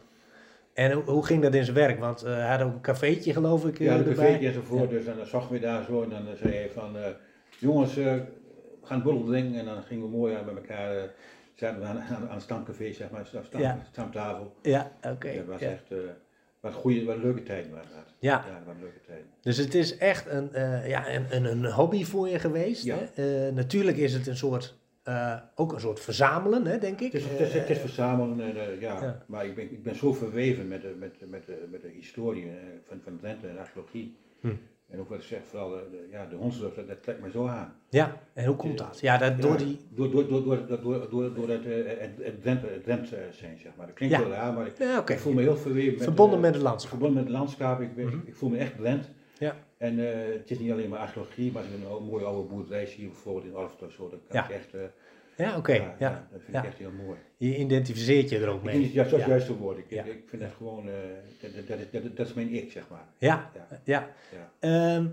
En 0.73 0.91
hoe, 0.91 1.03
hoe 1.03 1.25
ging 1.25 1.41
dat 1.41 1.53
in 1.55 1.63
zijn 1.63 1.75
werk? 1.77 1.99
Want 1.99 2.23
eh, 2.23 2.33
hij 2.33 2.47
had 2.57 2.61
ook 2.61 2.73
een 2.73 2.81
cafeetje 2.81 3.33
geloof 3.33 3.65
ik 3.65 3.77
Ja, 3.79 3.97
erbij. 3.97 4.13
privéetje 4.13 4.47
enzovoort, 4.47 4.89
dus 4.89 5.05
dan 5.05 5.25
zag 5.25 5.47
we 5.47 5.59
daar 5.59 5.83
zo 5.83 6.03
en 6.03 6.09
dan 6.09 6.25
zei 6.35 6.53
hij 6.55 6.69
van, 6.73 6.95
jongens, 7.59 7.93
we 7.93 8.23
gaan 8.83 9.03
borrel 9.03 9.23
drinken 9.23 9.59
en 9.59 9.65
dan 9.65 9.83
gingen 9.83 10.11
we 10.11 10.17
mooi 10.17 10.35
aan 10.35 10.45
met 10.45 10.55
elkaar, 10.55 11.09
zaten 11.55 11.79
we 11.81 11.85
aan, 11.85 11.99
aan, 11.99 12.27
aan 12.27 12.33
het 12.33 12.41
stamcafé, 12.41 12.93
zeg 12.93 13.09
maar, 13.09 13.25
stamtafel. 13.91 14.53
Ja, 14.61 14.91
oké. 15.01 15.35
Dat 15.35 15.45
was 15.45 15.61
echt, 15.61 15.91
wat 16.59 16.73
goede, 16.73 17.03
wat 17.05 17.17
leuke 17.17 17.43
tijden 17.43 17.71
waren 17.71 17.89
dat. 17.95 18.13
Ja. 18.19 18.45
Ja, 18.49 18.63
dat 18.65 18.75
leuke 18.79 19.01
tijden. 19.01 19.25
Dus 19.41 19.57
het 19.57 19.75
is 19.75 19.97
echt 19.97 20.25
een, 20.29 20.53
eh, 20.53 20.87
ja, 20.89 21.13
een, 21.13 21.25
een, 21.35 21.45
een 21.45 21.71
hobby 21.71 22.03
voor 22.03 22.29
je 22.29 22.39
geweest. 22.39 22.83
Ja. 22.83 22.97
Hè? 23.13 23.45
Eh, 23.47 23.53
natuurlijk 23.53 23.97
is 23.97 24.13
het 24.13 24.27
een 24.27 24.35
soort, 24.37 24.75
eh, 25.03 25.35
ook 25.55 25.73
een 25.73 25.79
soort 25.79 25.99
verzamelen, 25.99 26.65
hè, 26.65 26.77
denk 26.77 26.99
ik. 26.99 27.11
Het 27.11 27.21
is, 27.21 27.27
het 27.29 27.39
is, 27.39 27.53
het 27.53 27.69
is 27.69 27.77
verzamelen, 27.77 28.39
en, 28.39 28.79
ja, 28.79 29.01
Ja. 29.01 29.23
maar 29.27 29.45
ik 29.45 29.55
ben, 29.55 29.71
ik 29.71 29.83
ben 29.83 29.95
zo 29.95 30.13
verweven 30.13 30.67
met 30.67 30.81
de, 30.81 30.95
met, 30.99 31.19
de- 31.19 31.25
met, 31.27 31.45
de, 31.45 31.67
met 31.71 31.81
de 31.81 31.89
historie 31.89 32.51
van, 32.87 32.99
van 33.03 33.17
Drenthe 33.17 33.47
en 33.47 33.57
archeologie. 33.57 34.15
Hm. 34.41 34.47
En 34.89 34.99
ook 34.99 35.09
wat 35.09 35.17
ik 35.17 35.23
zeg, 35.23 35.39
vooral 35.49 35.69
de, 35.69 35.87
de, 35.91 36.07
ja, 36.11 36.25
de 36.25 36.37
dat, 36.75 36.87
dat 36.87 37.03
trekt 37.03 37.21
me 37.21 37.29
zo 37.31 37.47
aan. 37.47 37.73
ja, 37.89 38.21
en 38.33 38.45
hoe 38.45 38.55
komt 38.55 38.77
dat? 38.77 38.99
Ja, 39.01 39.17
dat, 39.17 39.41
door 39.41 39.51
Ja, 39.51 39.57
die... 39.57 39.79
Door, 39.89 40.11
door, 40.11 40.27
door, 40.27 40.43
door, 40.43 40.67
door, 40.67 41.09
door, 41.09 41.33
door, 41.33 41.49
het, 41.49 41.65
eh, 41.65 41.99
het, 41.99 42.11
het 42.21 42.41
Drenthe 42.83 43.15
eh, 43.15 43.31
zijn, 43.31 43.57
zeg 43.59 43.71
maar. 43.75 43.85
Dat 43.85 43.95
klinkt 43.95 44.15
Ja. 44.15 44.21
heel 44.21 44.31
raar, 44.31 44.53
maar 44.53 44.67
ik, 44.67 44.77
Ja, 44.77 44.97
oké. 44.99 45.13
ik 45.13 45.19
voel 45.19 45.33
me 45.33 45.41
heel 45.41 45.57
verweven 45.57 45.93
met... 45.93 46.03
Verbonden 46.03 46.35
eh, 46.37 46.41
met 46.43 46.53
het 46.53 46.63
landschap. 46.63 46.89
Verbonden 46.89 47.17
met 47.17 47.27
het 47.27 47.37
landschap, 47.39 47.81
ik, 47.81 47.95
ben- 47.95 48.05
Mhm. 48.05 48.17
ik 48.25 48.35
voel 48.35 48.49
me 48.49 48.57
echt 48.57 48.77
Drent. 48.77 49.09
Ja. 49.39 49.55
En 49.77 49.97
het 49.97 50.51
is 50.51 50.59
niet 50.59 50.71
alleen 50.71 50.89
maar 50.89 50.99
archeologie, 50.99 51.51
maar 51.51 51.61
als 51.63 51.71
ik 51.71 51.77
een 51.99 52.03
mooie 52.05 52.25
oude 52.25 52.49
boerderij 52.49 52.85
zie, 52.85 53.07
bijvoorbeeld 53.07 53.45
in 53.45 53.55
Orft 53.57 53.81
of 53.83 53.91
zo, 53.91 54.07
kan 54.07 54.19
Ja. 54.31 54.43
ik 54.43 54.49
echt... 54.55 54.73
Ja, 55.37 55.57
oké. 55.57 55.73
ja, 55.73 55.95
ja. 55.99 56.27
dat 56.31 56.41
vind 56.41 56.53
ja. 56.53 56.59
ik 56.61 56.67
echt 56.67 56.77
heel 56.77 56.91
mooi. 57.05 57.17
Je 57.37 57.57
identificeert 57.57 58.29
je 58.29 58.39
er 58.39 58.47
ook 58.47 58.63
mee. 58.63 58.73
vind 58.73 58.85
het 58.85 58.93
juist, 58.93 59.09
dat 59.11 59.19
is 59.19 59.25
ja. 59.25 59.31
juist 59.31 59.47
het 59.47 59.57
woord. 59.57 59.77
Ik, 59.77 59.85
Ja. 59.89 60.03
ik, 60.03 60.23
vind 60.25 60.41
het 60.41 60.51
gewoon, 60.57 60.87
eh, 60.87 60.93
dat, 61.41 61.51
dat, 61.55 61.67
dat, 61.91 62.03
is- 62.03 62.11
dat, 62.15 62.27
is 62.27 62.33
mijn 62.33 62.53
ik, 62.53 62.71
zeg 62.71 62.83
maar. 62.89 63.05
Ja, 63.17 63.51
Ja. 63.53 63.67
ja. 63.83 64.09
Ja. 64.31 64.49
Ehm, 64.59 65.07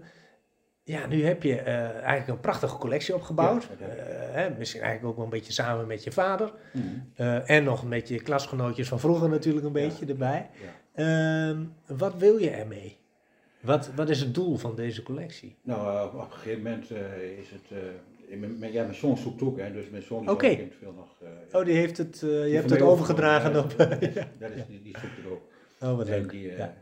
ja, 0.82 1.06
nu 1.06 1.24
heb 1.24 1.42
je 1.42 1.60
eh, 1.60 1.76
eigenlijk 1.82 2.28
een 2.28 2.40
prachtige 2.40 2.76
collectie 2.76 3.14
opgebouwd. 3.14 3.68
Ja. 3.80 3.86
Eh, 3.86 4.34
hè, 4.34 4.50
misschien 4.58 4.80
eigenlijk 4.80 5.10
ook 5.10 5.16
wel 5.16 5.24
een 5.24 5.38
beetje 5.38 5.52
samen 5.52 5.86
met 5.86 6.04
je 6.04 6.12
vader. 6.12 6.52
Mhm. 6.72 7.40
En 7.46 7.64
nog 7.64 7.88
met 7.88 8.08
je 8.08 8.22
klasgenootjes 8.22 8.88
van 8.88 9.00
vroeger 9.00 9.28
natuurlijk 9.28 9.66
een 9.66 9.72
beetje 9.72 10.06
erbij. 10.06 10.50
Ja. 10.94 11.48
Ehm, 11.48 11.64
wat 11.98 12.14
wil 12.16 12.36
je 12.36 12.50
ermee? 12.50 12.96
Wat, 13.60 13.90
wat 13.94 14.08
is 14.08 14.20
het 14.20 14.34
doel 14.34 14.56
van 14.56 14.74
deze 14.76 15.02
collectie? 15.02 15.56
Nou, 15.62 16.06
op, 16.06 16.14
een 16.14 16.32
gegeven 16.32 16.62
moment 16.62 16.90
is 17.38 17.50
het. 17.50 17.78
Eh, 18.28 18.32
ik 18.32 18.58
mijn, 18.58 18.72
ja, 18.72 18.82
mijn 18.82 18.94
zoon 18.94 19.16
zoekt 19.16 19.42
ook, 19.42 19.58
hè, 19.58 19.72
dus 19.72 19.88
mijn 19.90 20.02
zoon 20.02 20.24
is 20.24 20.30
Oké. 20.30 20.46
ook 20.50 20.58
veel 20.78 20.92
nog. 20.96 21.16
eh, 21.22 21.58
Oh, 21.60 21.64
die 21.64 21.74
heeft 21.74 21.98
het, 21.98 22.22
eh, 22.22 22.28
je 22.38 22.44
die 22.44 22.54
hebt 22.54 22.70
het 22.70 22.80
overgedragen 22.82 23.50
op. 23.58 23.64
overgenomen, 23.64 23.98
ja, 24.00 24.10
ja. 24.20 24.28
Dat 24.38 24.50
is, 24.56 24.62
die, 24.68 24.82
die 24.82 24.96
zoekt 25.00 25.16
het 25.16 25.26
ook. 25.32 25.42
Oh, 25.80 25.96
wat 25.96 26.08
En 26.08 26.20
leuk. 26.20 26.30
die, 26.30 26.50
eh, 26.50 26.58
ja. 26.58 26.74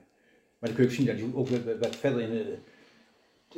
Maar 0.58 0.70
dan 0.70 0.72
kun 0.74 0.82
je 0.82 0.90
ook 0.90 0.96
zien 0.96 1.06
dat 1.06 1.16
hij 1.16 1.24
ook 1.34 1.78
wat, 1.80 1.96
verder 1.96 2.20
in 2.20 2.30
de, 2.30 2.54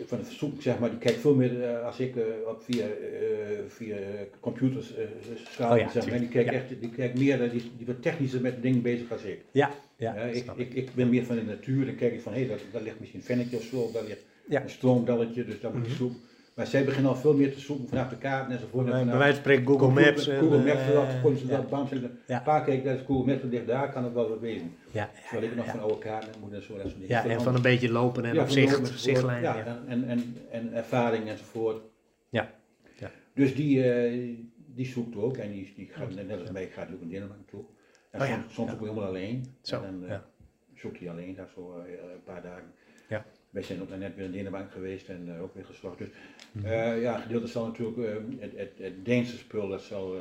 van 0.06 0.18
het 0.18 0.26
verzoek, 0.26 0.62
zeg 0.62 0.78
maar, 0.78 0.90
die 0.90 0.98
kijkt 0.98 1.18
veel 1.20 1.34
meer 1.34 1.62
eh, 1.64 1.84
als 1.84 1.98
ik 2.00 2.16
eh, 2.16 2.22
op 2.46 2.62
via, 2.62 2.84
eh, 2.84 3.58
via 3.68 3.96
computers 4.40 4.94
eh 4.96 5.04
schaal, 5.44 5.72
Oh 5.72 5.78
ja, 5.78 5.90
zeg 5.90 6.10
maar. 6.10 6.18
Die 6.18 6.28
kijkt, 6.28 6.52
echt, 6.52 6.80
die 6.80 6.90
kijkt 6.90 7.18
meer, 7.18 7.42
eh, 7.42 7.50
die, 7.50 7.70
die 7.76 7.86
wordt 7.86 8.02
technischer 8.02 8.40
met 8.40 8.62
dingen 8.62 8.82
bezig 8.82 9.12
als 9.12 9.22
ik. 9.22 9.40
ja, 9.52 9.70
ja, 9.96 10.14
ik, 10.14 10.46
ik, 10.56 10.74
ik 10.74 10.94
ben 10.94 11.08
meer 11.08 11.24
van 11.24 11.36
de 11.36 11.42
natuur, 11.42 11.86
dan 11.86 11.94
kijk 11.94 12.12
ik 12.12 12.20
van, 12.20 12.32
hé, 12.32 12.44
hey, 12.44 12.56
daar 12.72 12.82
ligt 12.82 12.98
misschien 13.00 13.20
een 13.20 13.26
vennetje 13.26 13.56
of 13.56 13.62
zo, 13.62 13.90
daar 13.92 14.02
ligt 14.04 14.24
een 14.48 14.70
stroomdalletje, 14.70 15.44
dus 15.44 15.60
daar 15.60 15.72
moet 15.72 15.82
je 15.84 15.88
Mhm. 15.88 15.96
zoeken. 15.98 16.20
Maar 16.54 16.66
zij 16.66 16.84
beginnen 16.84 17.10
al 17.10 17.16
veel 17.16 17.34
meer 17.34 17.52
te 17.52 17.60
zoeken 17.60 17.88
vanaf 17.88 18.08
de 18.08 18.18
kaarten 18.18 18.52
enzovoort. 18.54 18.86
en 18.86 18.90
Bij 18.92 19.00
vanaf 19.00 19.16
wijze 19.18 19.32
van 19.32 19.42
spreken 19.42 19.66
Google 19.66 19.88
Maps. 20.02 20.26
Google 20.26 20.58
Maps, 20.64 20.80
eh, 20.80 20.92
dat 20.92 21.20
kon 21.22 21.36
ze 21.36 21.46
ja. 21.46 21.56
dat, 21.56 21.68
bam, 21.70 21.88
zeggen, 21.88 22.18
Ja. 22.26 22.36
een 22.36 22.42
paar 22.42 22.64
keer 22.64 22.84
dat 22.84 22.98
is 22.98 23.04
Google 23.06 23.32
Maps, 23.32 23.42
ligt 23.44 23.66
daar, 23.66 23.92
kan 23.92 24.04
het 24.04 24.12
wel 24.12 24.28
wat 24.28 24.40
wezen. 24.40 24.74
Ja, 24.90 25.10
Terwijl 25.30 25.50
ik 25.50 25.56
nog 25.56 25.64
ja, 25.66 25.70
van 25.70 25.80
oude 25.80 25.98
kaarten 25.98 26.40
moet 26.40 26.52
en 26.52 26.62
zo, 26.62 26.76
dat 26.76 26.90
soort 26.90 27.08
ja, 27.08 27.24
en 27.26 27.40
van 27.42 27.54
een 27.54 27.62
beetje 27.62 27.90
lopen 27.92 28.24
en 28.24 28.34
Ja, 28.34 28.42
op 28.42 28.48
zicht, 28.48 28.98
zichtlijn. 29.00 29.42
Ja, 29.42 29.56
Ja. 29.56 29.64
En, 29.66 29.88
en, 29.88 30.08
en, 30.08 30.36
en 30.50 30.72
ervaring 30.74 31.28
enzovoort. 31.28 31.82
Ja, 32.28 32.50
ja. 32.98 33.10
Dus 33.34 33.54
die, 33.54 33.92
eh, 33.92 34.36
die 34.74 34.86
zoekt 34.86 35.16
ook 35.16 35.36
en 35.36 35.50
die, 35.52 35.72
die 35.76 35.88
gaat, 35.92 36.14
net 36.14 36.40
als 36.40 36.50
mij 36.50 36.66
gaat 36.66 36.88
ook 36.92 37.00
in 37.00 37.08
Denemarken 37.08 37.44
toe. 37.46 37.64
En 38.10 38.20
Oh 38.20 38.26
ja, 38.28 38.34
soms, 38.40 38.54
soms 38.54 38.68
ja. 38.68 38.74
ook 38.74 38.80
helemaal 38.80 39.04
alleen. 39.04 39.44
Zo, 39.62 39.82
en 39.82 39.82
dan 40.00 40.02
eh, 40.04 40.08
ja. 40.10 40.24
zoekt 40.74 40.98
hij 40.98 41.10
alleen 41.10 41.34
daar 41.34 41.48
zo 41.54 41.74
een 41.76 42.22
paar 42.24 42.42
dagen. 42.42 42.72
Ja. 43.08 43.24
Wij 43.54 43.62
zijn 43.62 43.82
ook 43.82 43.96
net 43.96 44.16
weer 44.16 44.24
in 44.24 44.32
Denemarken 44.32 44.70
geweest 44.72 45.08
en 45.08 45.34
eh, 45.34 45.42
ook 45.42 45.54
weer 45.54 45.64
geslacht. 45.64 45.98
Dus 45.98 46.08
eh, 46.64 47.02
ja, 47.02 47.18
gedeelte 47.18 47.46
zal 47.46 47.66
natuurlijk 47.66 47.98
eh, 47.98 48.14
het, 48.38 48.52
het, 48.56 48.70
het 48.78 49.04
Deense 49.04 49.36
spul, 49.36 49.68
dat 49.68 49.82
zal, 49.82 50.14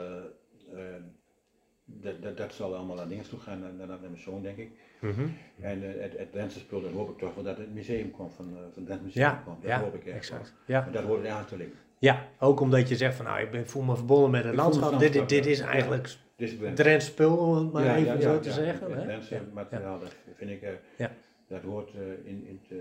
dat, 1.85 2.21
dat, 2.21 2.37
dat 2.37 2.53
zal 2.53 2.75
allemaal 2.75 2.95
naar 2.95 3.07
dingen 3.07 3.29
toe 3.29 3.39
gaan, 3.39 3.59
naar, 3.59 3.73
naar, 3.73 3.87
naar 3.87 3.99
mijn 4.01 4.17
zoon 4.17 4.41
denk 4.41 4.57
ik. 4.57 4.69
Mhm. 5.01 5.27
En 5.59 5.81
het, 6.01 6.17
het 6.17 6.31
Drentse 6.31 6.59
spul, 6.59 6.81
dat 6.81 6.91
hoop 6.91 7.09
ik 7.09 7.17
toch 7.17 7.35
wel 7.35 7.43
dat 7.43 7.57
het 7.57 7.73
museum 7.73 8.11
komt, 8.11 8.33
van, 8.33 8.57
van 8.73 8.85
het 8.87 9.03
Museum 9.03 9.23
Ja, 9.25 9.41
komt. 9.45 9.61
Dat 9.61 9.71
ja, 9.71 9.79
hoop 9.81 9.95
ik 9.95 10.05
echt 10.05 10.15
exact. 10.15 10.53
Ja. 10.65 10.81
Maar 10.81 10.91
dat 10.91 11.03
hoort 11.03 11.27
aan 11.27 11.45
te 11.45 11.57
liggen. 11.57 11.77
ja, 11.99 12.27
ook 12.39 12.59
omdat 12.59 12.89
je 12.89 12.95
zegt 12.95 13.15
van 13.15 13.25
nou, 13.25 13.41
ik 13.41 13.51
ben, 13.51 13.67
voel 13.67 13.83
me 13.83 13.95
verbonden 13.95 14.31
met 14.31 14.43
het 14.43 14.55
landschap. 14.55 14.99
Dit, 14.99 15.29
dit 15.29 15.45
is 15.45 15.59
ja. 15.59 15.67
eigenlijk 15.67 16.15
Dus 16.35 16.57
ben- 16.57 16.75
Drents 16.75 17.05
spul, 17.05 17.37
om 17.37 17.55
het 17.55 17.71
maar 17.71 17.83
Ja, 17.83 17.95
even 17.95 18.15
ja, 18.15 18.21
zo 18.21 18.33
ja, 18.33 18.39
te 18.39 18.47
ja. 18.49 18.53
zeggen. 18.55 18.91
Drentse 18.91 19.35
Ja. 19.35 19.41
materiaal, 19.53 19.99
dat 19.99 20.15
vind 20.35 20.49
ik, 20.51 20.61
Ja. 20.97 21.11
dat 21.47 21.61
hoort, 21.61 21.93
in, 22.23 22.45
in, 22.47 22.59
het, 22.67 22.77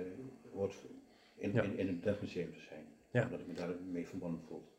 hoort 0.55 0.75
in, 1.35 1.53
Ja. 1.53 1.63
in, 1.63 1.79
in 1.79 2.01
het 2.05 2.21
Museum 2.21 2.53
te 2.53 2.61
zijn. 2.61 2.85
Ja. 3.11 3.25
Omdat 3.25 3.41
ik 3.41 3.47
me 3.47 3.55
daarmee 3.55 4.07
verbonden 4.07 4.41
voel. 4.49 4.71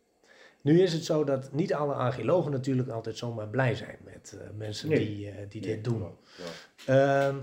Nu 0.61 0.81
is 0.81 0.93
het 0.93 1.03
zo 1.05 1.23
dat 1.23 1.53
niet 1.53 1.73
alle 1.73 1.93
archeologen 1.93 2.51
natuurlijk 2.51 2.89
altijd 2.89 3.17
zomaar 3.17 3.47
blij 3.47 3.75
zijn 3.75 3.97
met 4.03 4.37
eh, 4.41 4.47
mensen 4.57 4.89
Nee. 4.89 5.05
die, 5.05 5.29
eh, 5.29 5.49
die 5.49 5.61
dit 5.61 5.83
doen. 5.83 5.99
Klopt. 5.99 6.67
Ehm, 6.85 7.35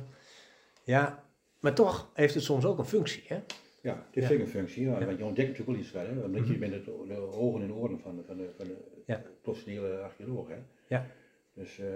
ja, 0.85 1.25
maar 1.61 1.75
toch 1.75 2.11
heeft 2.15 2.35
het 2.35 2.43
soms 2.43 2.65
ook 2.65 2.79
een 2.79 2.85
functie. 2.85 3.23
Hè? 3.27 3.41
Ja, 3.83 3.95
het 4.07 4.17
is 4.17 4.23
Ja. 4.23 4.29
zeker 4.29 4.45
een 4.45 4.51
functie, 4.51 4.85
ja, 4.85 4.99
Ja. 4.99 5.05
want 5.07 5.19
je 5.19 5.25
ontdekt 5.25 5.49
natuurlijk 5.49 5.77
wel 5.77 5.87
iets 5.87 5.93
wel, 5.93 6.07
hè, 6.07 6.25
omdat 6.25 6.41
Mhm. 6.41 6.53
je 6.53 6.59
bent 6.59 6.73
het, 6.73 6.85
de 6.85 7.17
ogen 7.17 7.63
en 7.63 7.73
oren 7.73 8.01
van 8.01 8.17
de, 8.17 8.23
van 8.27 8.37
de, 8.37 8.51
van 8.57 8.67
de 8.67 8.77
Ja. 9.07 9.23
professionele 9.43 9.99
archeoloog. 9.99 10.49
Hè. 10.49 10.57
Ja. 10.87 11.07
Dus, 11.55 11.79
eh, 11.79 11.87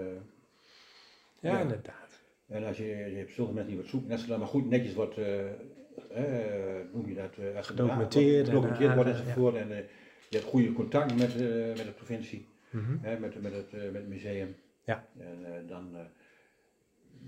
Ja, 1.39 1.51
Ja. 1.51 1.59
inderdaad. 1.61 2.21
en 2.47 2.63
als 2.63 2.77
je, 2.77 2.85
je 2.85 3.15
hebt 3.17 3.31
zoveel 3.33 3.53
mensen 3.53 3.71
die 3.73 3.81
wat 3.81 3.89
zoeken, 3.89 4.09
en 4.09 4.13
als 4.15 4.23
er 4.23 4.29
dan 4.29 4.39
maar 4.39 4.47
goed 4.47 4.69
netjes 4.69 4.93
wordt, 4.93 5.17
noem 6.93 7.07
je 7.07 7.15
dat, 7.15 7.31
eh, 7.39 7.61
Gedocumenteerd 7.63 8.39
en 8.39 8.45
gedocumenteerd 8.45 8.95
wordt 8.95 9.09
enzovoort, 9.09 9.55
en 9.55 9.71
eh, 9.71 9.77
je 10.29 10.37
hebt 10.37 10.49
goede 10.49 10.73
contact 10.73 11.15
met, 11.17 11.35
eh, 11.35 11.41
met 11.67 11.77
de 11.85 11.93
provincie. 11.95 12.47
Mhm. 12.69 12.97
hè, 13.01 13.19
met, 13.19 13.41
met, 13.41 13.53
het, 13.53 13.73
eh, 13.73 13.81
met 13.83 13.93
het 13.93 14.07
museum. 14.07 14.55
Ja. 14.85 15.05
En 15.19 15.37
eh, 15.45 15.51
dan, 15.69 15.87
eh, 15.93 15.99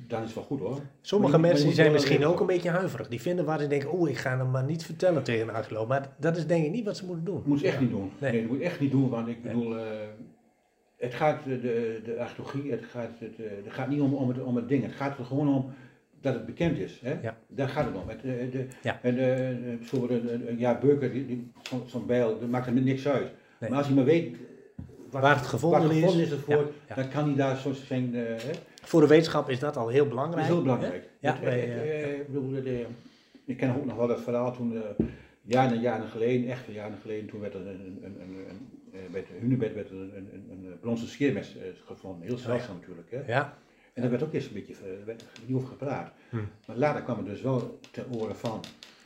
dan 0.07 0.19
is 0.19 0.25
het 0.25 0.35
wel 0.35 0.43
goed 0.43 0.59
hoor. 0.59 0.79
Sommige 1.01 1.35
je- 1.35 1.41
mensen 1.41 1.65
die 1.65 1.75
zijn 1.75 1.91
misschien 1.91 2.25
ook 2.25 2.39
een 2.39 2.45
beetje 2.45 2.69
huiverig. 2.69 3.07
Die 3.07 3.21
vinden 3.21 3.45
waar 3.45 3.59
ze 3.59 3.67
denken, 3.67 3.93
oeh, 3.93 4.09
ik 4.09 4.17
ga 4.17 4.37
hem 4.37 4.51
maar 4.51 4.63
niet 4.63 4.85
vertellen 4.85 5.23
tegen 5.23 5.47
een 5.47 5.53
archeoloog. 5.55 5.87
Maar 5.87 6.09
dat 6.19 6.37
is 6.37 6.47
denk 6.47 6.65
ik 6.65 6.71
niet 6.71 6.85
wat 6.85 6.97
ze 6.97 7.05
moeten 7.05 7.25
doen. 7.25 7.41
Moet 7.45 7.59
je 7.59 7.65
echt 7.67 7.75
Ja. 7.75 7.81
niet 7.81 7.89
doen. 7.91 8.11
Nee. 8.19 8.31
Nee. 8.31 8.41
dat 8.41 8.49
moet 8.49 8.59
je 8.59 8.65
echt 8.65 8.79
niet 8.79 8.91
doen, 8.91 9.09
want 9.09 9.27
ik 9.27 9.43
Nee. 9.43 9.53
bedoel, 9.53 9.77
eh, 9.77 9.83
het 10.97 11.13
gaat 11.13 11.43
de, 11.43 11.59
de, 11.61 12.01
de 12.05 12.19
archeologie, 12.19 12.71
het 12.71 12.83
gaat, 12.85 13.09
het, 13.19 13.39
eh, 13.39 13.45
het 13.63 13.73
gaat 13.73 13.89
niet 13.89 14.01
om, 14.01 14.13
om, 14.13 14.27
het, 14.27 14.41
om 14.43 14.55
het 14.55 14.67
ding, 14.69 14.83
het 14.83 14.91
gaat 14.95 15.17
er 15.17 15.25
gewoon 15.25 15.47
om 15.47 15.73
dat 16.31 16.35
het 16.35 16.45
bekend 16.45 16.77
is. 16.77 16.99
Hè? 17.03 17.17
Ja. 17.21 17.37
Daar 17.47 17.69
gaat 17.69 17.85
het 17.85 17.95
om. 17.95 18.07
Het, 18.09 18.17
eh, 18.23 18.51
de, 18.51 18.65
Ja. 18.83 18.99
en, 19.01 19.17
eh, 19.17 19.49
eh, 19.49 19.55
zo, 19.85 20.07
de, 20.07 20.21
de- 20.25 20.55
ja, 20.57 20.79
Beuker, 20.79 21.11
die, 21.11 21.25
die, 21.25 21.51
zo'n 21.61 21.81
zo'n 21.85 22.05
bijl, 22.05 22.39
dat 22.39 22.49
maakt 22.49 22.67
er 22.67 22.73
niks 22.73 23.07
uit. 23.07 23.27
Nee. 23.59 23.69
Maar 23.69 23.77
als 23.77 23.87
hij 23.87 23.95
maar 23.95 24.05
weet 24.05 24.35
wat, 25.09 25.21
Waar 25.21 25.35
het 25.35 25.45
gevonden 25.45 25.81
is. 25.91 25.97
gevonden 25.99 26.21
is 26.25 26.31
ervoor, 26.31 26.55
Ja, 26.55 26.65
ja. 26.87 26.95
dan 26.95 27.09
kan 27.09 27.25
hij 27.25 27.35
daar 27.35 27.57
zo 27.57 27.71
zijn. 27.73 28.15
eh, 28.15 28.21
hè? 28.23 28.51
Voor 28.83 29.01
de 29.01 29.07
wetenschap 29.07 29.49
is 29.49 29.59
dat 29.59 29.77
al 29.77 29.87
heel 29.87 29.99
Dat 29.99 30.09
belangrijk. 30.09 30.41
is 30.47 30.53
heel 30.53 30.61
belangrijk. 30.61 31.09
Ja, 31.19 31.41
eh, 31.41 32.11
eh, 32.81 32.87
ik 33.45 33.57
ken 33.57 33.75
ook 33.75 33.85
nog 33.85 33.95
wel 33.95 34.07
dat 34.07 34.21
verhaal 34.21 34.53
toen, 34.55 34.75
eh, 34.75 35.05
jaren 35.41 35.73
en 35.75 35.81
jaren 35.81 36.07
geleden, 36.07 36.49
echt 36.49 36.63
jaren 36.71 36.97
geleden, 37.01 37.29
toen 37.29 37.39
werd 37.39 37.53
er 37.53 37.59
een, 37.59 37.67
een, 37.67 37.99
een, 38.03 38.15
een, 38.21 38.35
een, 38.49 38.69
eh, 38.93 38.99
bij 39.11 39.19
het 39.19 39.29
Hunebed 39.41 39.73
werd 39.73 39.89
er 39.89 39.95
een, 39.95 40.11
een, 40.15 40.29
een, 40.33 40.65
een 40.71 40.79
bronzen 40.79 41.07
scheermes 41.07 41.57
eh, 41.57 41.63
gevonden. 41.85 42.27
Heel 42.27 42.37
zeldzaam 42.37 42.75
natuurlijk. 42.79 43.11
Hè? 43.11 43.33
Ja, 43.33 43.57
En 43.97 44.03
daar 44.03 44.11
werd 44.11 44.23
ook 44.23 44.33
eerst 44.33 44.47
een 44.47 44.53
beetje 44.53 44.73
eh, 44.73 45.05
werd 45.05 45.23
niet 45.45 45.55
over 45.55 45.67
gepraat. 45.67 46.11
Hm. 46.29 46.37
Maar 46.67 46.77
later 46.77 47.01
kwam 47.01 47.17
het 47.17 47.25
dus 47.25 47.41
wel 47.41 47.79
ten 47.91 48.05
oren 48.11 48.35
van. 48.35 48.63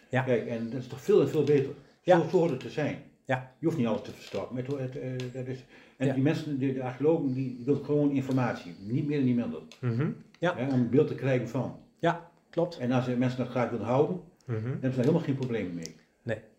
Ja. 0.10 0.22
Kijk, 0.22 0.48
en 0.48 0.70
dat 0.70 0.80
is 0.80 0.88
toch 0.88 1.02
veel 1.02 1.22
en 1.22 1.30
veel 1.30 1.44
beter. 1.44 1.72
Ja. 2.02 2.20
Zo, 2.30 2.38
hoort 2.38 2.50
het 2.52 2.60
te 2.60 2.70
zijn. 2.70 2.98
Ja. 3.26 3.54
Je 3.60 3.66
hoeft 3.66 3.78
niet 3.78 3.88
alles 3.88 4.02
te 4.02 4.12
verstoppen. 4.12 4.56
Het, 4.58 4.68
het, 4.68 5.00
eh, 5.00 5.10
dat 5.34 5.48
is, 5.48 5.66
en 5.98 6.08
Ja. 6.08 6.14
die 6.14 6.24
mensen, 6.24 6.60
de, 6.60 6.74
de 6.74 6.84
archeologen, 6.84 7.34
die 7.34 7.62
willen 7.66 7.86
gewoon 7.86 8.12
informatie. 8.12 8.74
Niet 8.80 9.08
meer 9.08 9.20
en 9.20 9.26
niet 9.26 9.36
minder. 9.36 9.62
Mhm. 9.80 10.10
Ja. 10.40 10.56
Om 10.60 10.70
een 10.70 10.90
beeld 10.90 11.08
te 11.08 11.16
krijgen 11.16 11.48
van. 11.50 11.80
ja 12.00 12.30
klopt. 12.50 12.78
En 12.78 12.92
als 12.92 13.06
mensen 13.08 13.38
dat 13.38 13.48
graag 13.50 13.70
willen 13.70 13.86
houden, 13.86 14.20
dan 14.46 14.56
Mhm. 14.56 14.66
hebben 14.70 14.80
ze 14.92 14.96
daar 14.96 15.00
helemaal 15.06 15.22
geen 15.26 15.36
probleem 15.36 15.74
mee. 15.74 15.91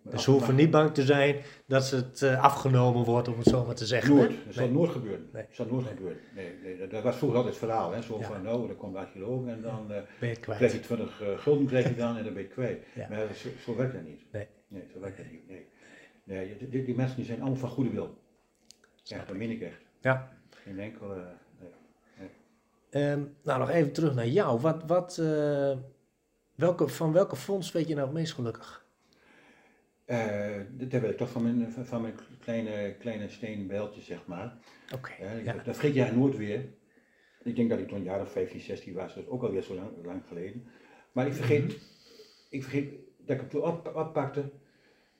Dus 0.05 0.23
ze 0.23 0.31
hoeven 0.31 0.55
niet 0.55 0.71
bang 0.71 0.95
te 0.95 1.03
zijn 1.03 1.37
dat 1.67 1.85
ze 1.85 1.97
het 1.97 2.23
eh, 2.23 2.43
afgenomen 2.43 3.05
wordt, 3.05 3.29
om 3.29 3.39
het 3.39 3.47
zo 3.47 3.65
maar 3.65 3.75
te 3.75 3.87
zeggen. 3.87 4.15
Nooit. 4.17 4.31
Dat 4.45 4.55
zal 4.55 4.65
Nee. 4.65 4.73
nooit 4.73 4.91
gebeuren. 4.91 5.29
Nee. 5.33 5.43
Dat 5.47 5.55
zal 5.55 5.67
nooit 5.67 5.87
gebeuren. 5.87 6.19
Nee, 6.35 6.59
nee, 6.63 6.79
dat, 6.79 6.91
dat 6.91 7.03
was 7.03 7.17
vroeger 7.17 7.39
altijd 7.39 7.55
het 7.57 7.65
verhaal. 7.65 7.93
Hè? 7.93 8.03
Zo 8.03 8.19
Ja. 8.19 8.27
van, 8.27 8.43
nou, 8.43 8.67
dan 8.67 8.77
komt 8.77 8.93
de 8.93 8.99
archeoloog 8.99 9.47
en 9.47 9.63
dan 9.63 9.81
eh, 9.83 9.87
Ben 9.89 10.29
je 10.29 10.35
het 10.35 10.41
kwijt. 10.41 10.59
krijg 10.59 10.73
je 10.73 10.81
20 10.81 11.21
eh, 11.23 11.39
gulden 11.39 11.67
krijg 11.67 11.89
je 11.89 11.95
dan 11.95 12.17
en 12.17 12.25
dan 12.25 12.33
ben 12.35 12.43
je 12.43 12.49
kwijt. 12.49 12.85
Ja. 12.95 13.07
Maar 13.09 13.27
zo, 13.35 13.49
zo 13.65 13.77
werkt 13.77 13.93
dat 13.93 14.03
niet. 14.05 14.23
Nee. 14.33 14.47
Nee, 14.69 14.83
zo 14.93 15.01
werkt 15.01 15.17
dat 15.17 15.27
niet. 15.31 15.49
Nee. 15.49 15.67
Nee, 16.25 16.69
die, 16.85 16.95
mensen 16.95 17.17
die 17.17 17.25
zijn 17.25 17.41
allemaal 17.41 17.59
van 17.59 17.69
goede 17.69 17.91
wil. 17.91 18.19
Ja, 19.03 19.25
dat 19.27 19.37
meen 19.37 19.51
ik 19.51 19.61
echt. 19.61 19.81
Ja. 20.01 20.33
Geen 20.51 20.79
enkel... 20.79 21.07
nee. 21.09 22.29
Ehm, 22.91 23.23
nou, 23.43 23.59
nog 23.59 23.71
even 23.71 23.93
terug 23.93 24.15
naar 24.15 24.27
jou. 24.29 24.61
Wat, 24.61 24.83
wat, 24.87 25.17
welke, 26.55 26.89
van 26.89 27.13
welke 27.13 27.37
fonds 27.37 27.73
weet 27.73 27.89
je 27.89 27.95
nou 27.95 28.07
het 28.07 28.17
meest 28.17 28.33
gelukkig? 28.33 28.82
Eh, 30.05 30.61
dat 30.71 31.01
weet 31.01 31.11
ik 31.11 31.17
toch 31.17 31.31
van 31.31 31.43
mijn, 31.43 31.71
van- 31.73 31.87
van 31.87 32.03
mijn 32.03 32.15
kleine, 32.41 32.95
kleine 32.99 33.29
stenen 33.29 33.67
bijltje, 33.67 34.01
zeg 34.01 34.27
maar. 34.27 34.59
Oké. 34.95 35.13
Ja, 35.21 35.33
Ja. 35.33 35.53
Dat 35.53 35.63
vergeet 35.77 35.95
jij 35.95 36.11
nooit 36.11 36.37
weer. 36.37 36.65
Ik 37.43 37.57
denk 37.57 37.71
dat 37.71 37.79
ik 37.79 37.89
toen 37.89 37.99
een 37.99 38.05
jaar 38.05 38.21
of 38.21 38.33
15, 38.33 38.61
16 38.61 38.95
was, 38.95 39.15
dat 39.15 39.25
is 39.25 39.29
ook 39.31 39.43
alweer 39.43 39.63
zo 39.63 39.75
lang, 39.75 39.89
lang 40.05 40.23
geleden. 40.29 40.65
Maar 41.13 41.27
ik 41.27 41.33
vergeet, 41.33 41.65
Mhm. 41.65 41.73
ik 42.51 42.63
vergeet 42.63 42.91
dat 43.19 43.35
ik 43.35 43.41
hem 43.41 43.49
toen 43.49 43.63
op, 43.63 43.93
oppakte. 43.97 44.51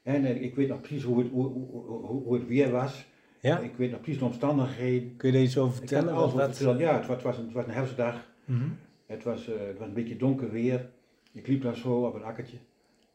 En 0.03 0.25
eh, 0.25 0.43
ik 0.43 0.55
weet 0.55 0.69
nog 0.69 0.81
precies 0.81 1.03
hoe 1.03 1.19
het, 1.19 1.31
hoe, 1.31 1.47
hoe, 1.47 2.01
hoe, 2.07 2.35
het 2.35 2.47
weer 2.47 2.71
was. 2.71 3.07
Ja? 3.41 3.59
Ik 3.59 3.77
weet 3.77 3.91
nog 3.91 4.01
precies 4.01 4.19
de 4.19 4.25
omstandigheden. 4.27 5.17
Kun 5.17 5.33
je 5.33 5.37
er 5.39 5.43
iets 5.45 5.59
over 5.59 5.77
vertellen? 5.77 6.15
alles 6.15 6.33
Wat- 6.33 6.57
vertellen. 6.57 6.79
Ja, 6.81 6.95
het 6.99 7.07
was, 7.07 7.17
het 7.17 7.25
was, 7.25 7.39
een, 7.39 7.45
het 7.45 7.53
was 7.55 7.65
een 7.65 7.71
herfstdag. 7.73 8.31
Mhm. 8.45 8.69
Het 9.07 9.23
was, 9.23 9.49
eh, 9.53 9.67
het 9.67 9.79
was 9.79 9.89
een 9.89 9.95
beetje 9.95 10.17
donker 10.17 10.51
weer. 10.51 10.91
Ik 11.33 11.47
liep 11.47 11.63
daar 11.63 11.77
zo 11.77 12.05
op 12.07 12.15
een 12.15 12.23
akkertje. 12.23 12.57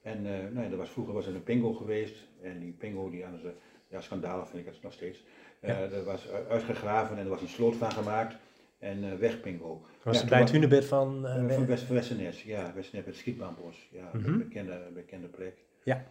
En 0.08 0.26
eh, 0.26 0.52
nou 0.54 0.70
ja, 0.70 0.76
was, 0.76 0.90
vroeger 0.90 1.14
was 1.14 1.28
er 1.28 1.36
een 1.36 1.44
pingo 1.44 1.74
geweest. 1.74 2.16
En 2.42 2.60
die 2.60 2.72
pingo, 2.72 3.10
die 3.10 3.24
hadden 3.24 3.42
ze, 3.42 3.54
ja 3.88 4.02
schandalig 4.02 4.50
vind 4.50 4.68
ik 4.68 4.74
het 4.74 4.84
nog 4.84 4.94
steeds. 4.94 5.24
Ja. 5.62 5.68
Er 5.80 6.04
was 6.04 6.30
uitgegraven 6.50 7.18
en 7.18 7.24
er 7.24 7.30
was 7.30 7.42
een 7.42 7.48
sloot 7.48 7.76
van 7.76 7.92
gemaakt. 7.92 8.36
En 8.80 9.04
eh 9.12 9.18
weg 9.18 9.42
pingo. 9.42 9.82
Was 10.04 10.16
Ja, 10.16 10.22
het 10.22 10.30
bij 10.30 10.38
toen 10.46 10.48
het 10.48 10.56
hunebed 10.56 10.86
van... 10.86 11.22
Wen- 11.22 11.52
van 11.54 11.66
West, 11.66 11.88
Westernes, 11.88 12.44
ja, 12.44 12.74
Westernes 12.76 13.06
met 13.06 13.16
Schietbaanbos. 13.16 13.90
Ja, 13.92 14.10
Mhm. 14.14 14.28
een 14.28 14.38
bekende, 14.38 14.82
bekende 14.94 15.28
plek. 15.28 15.58
Ja. 15.84 16.06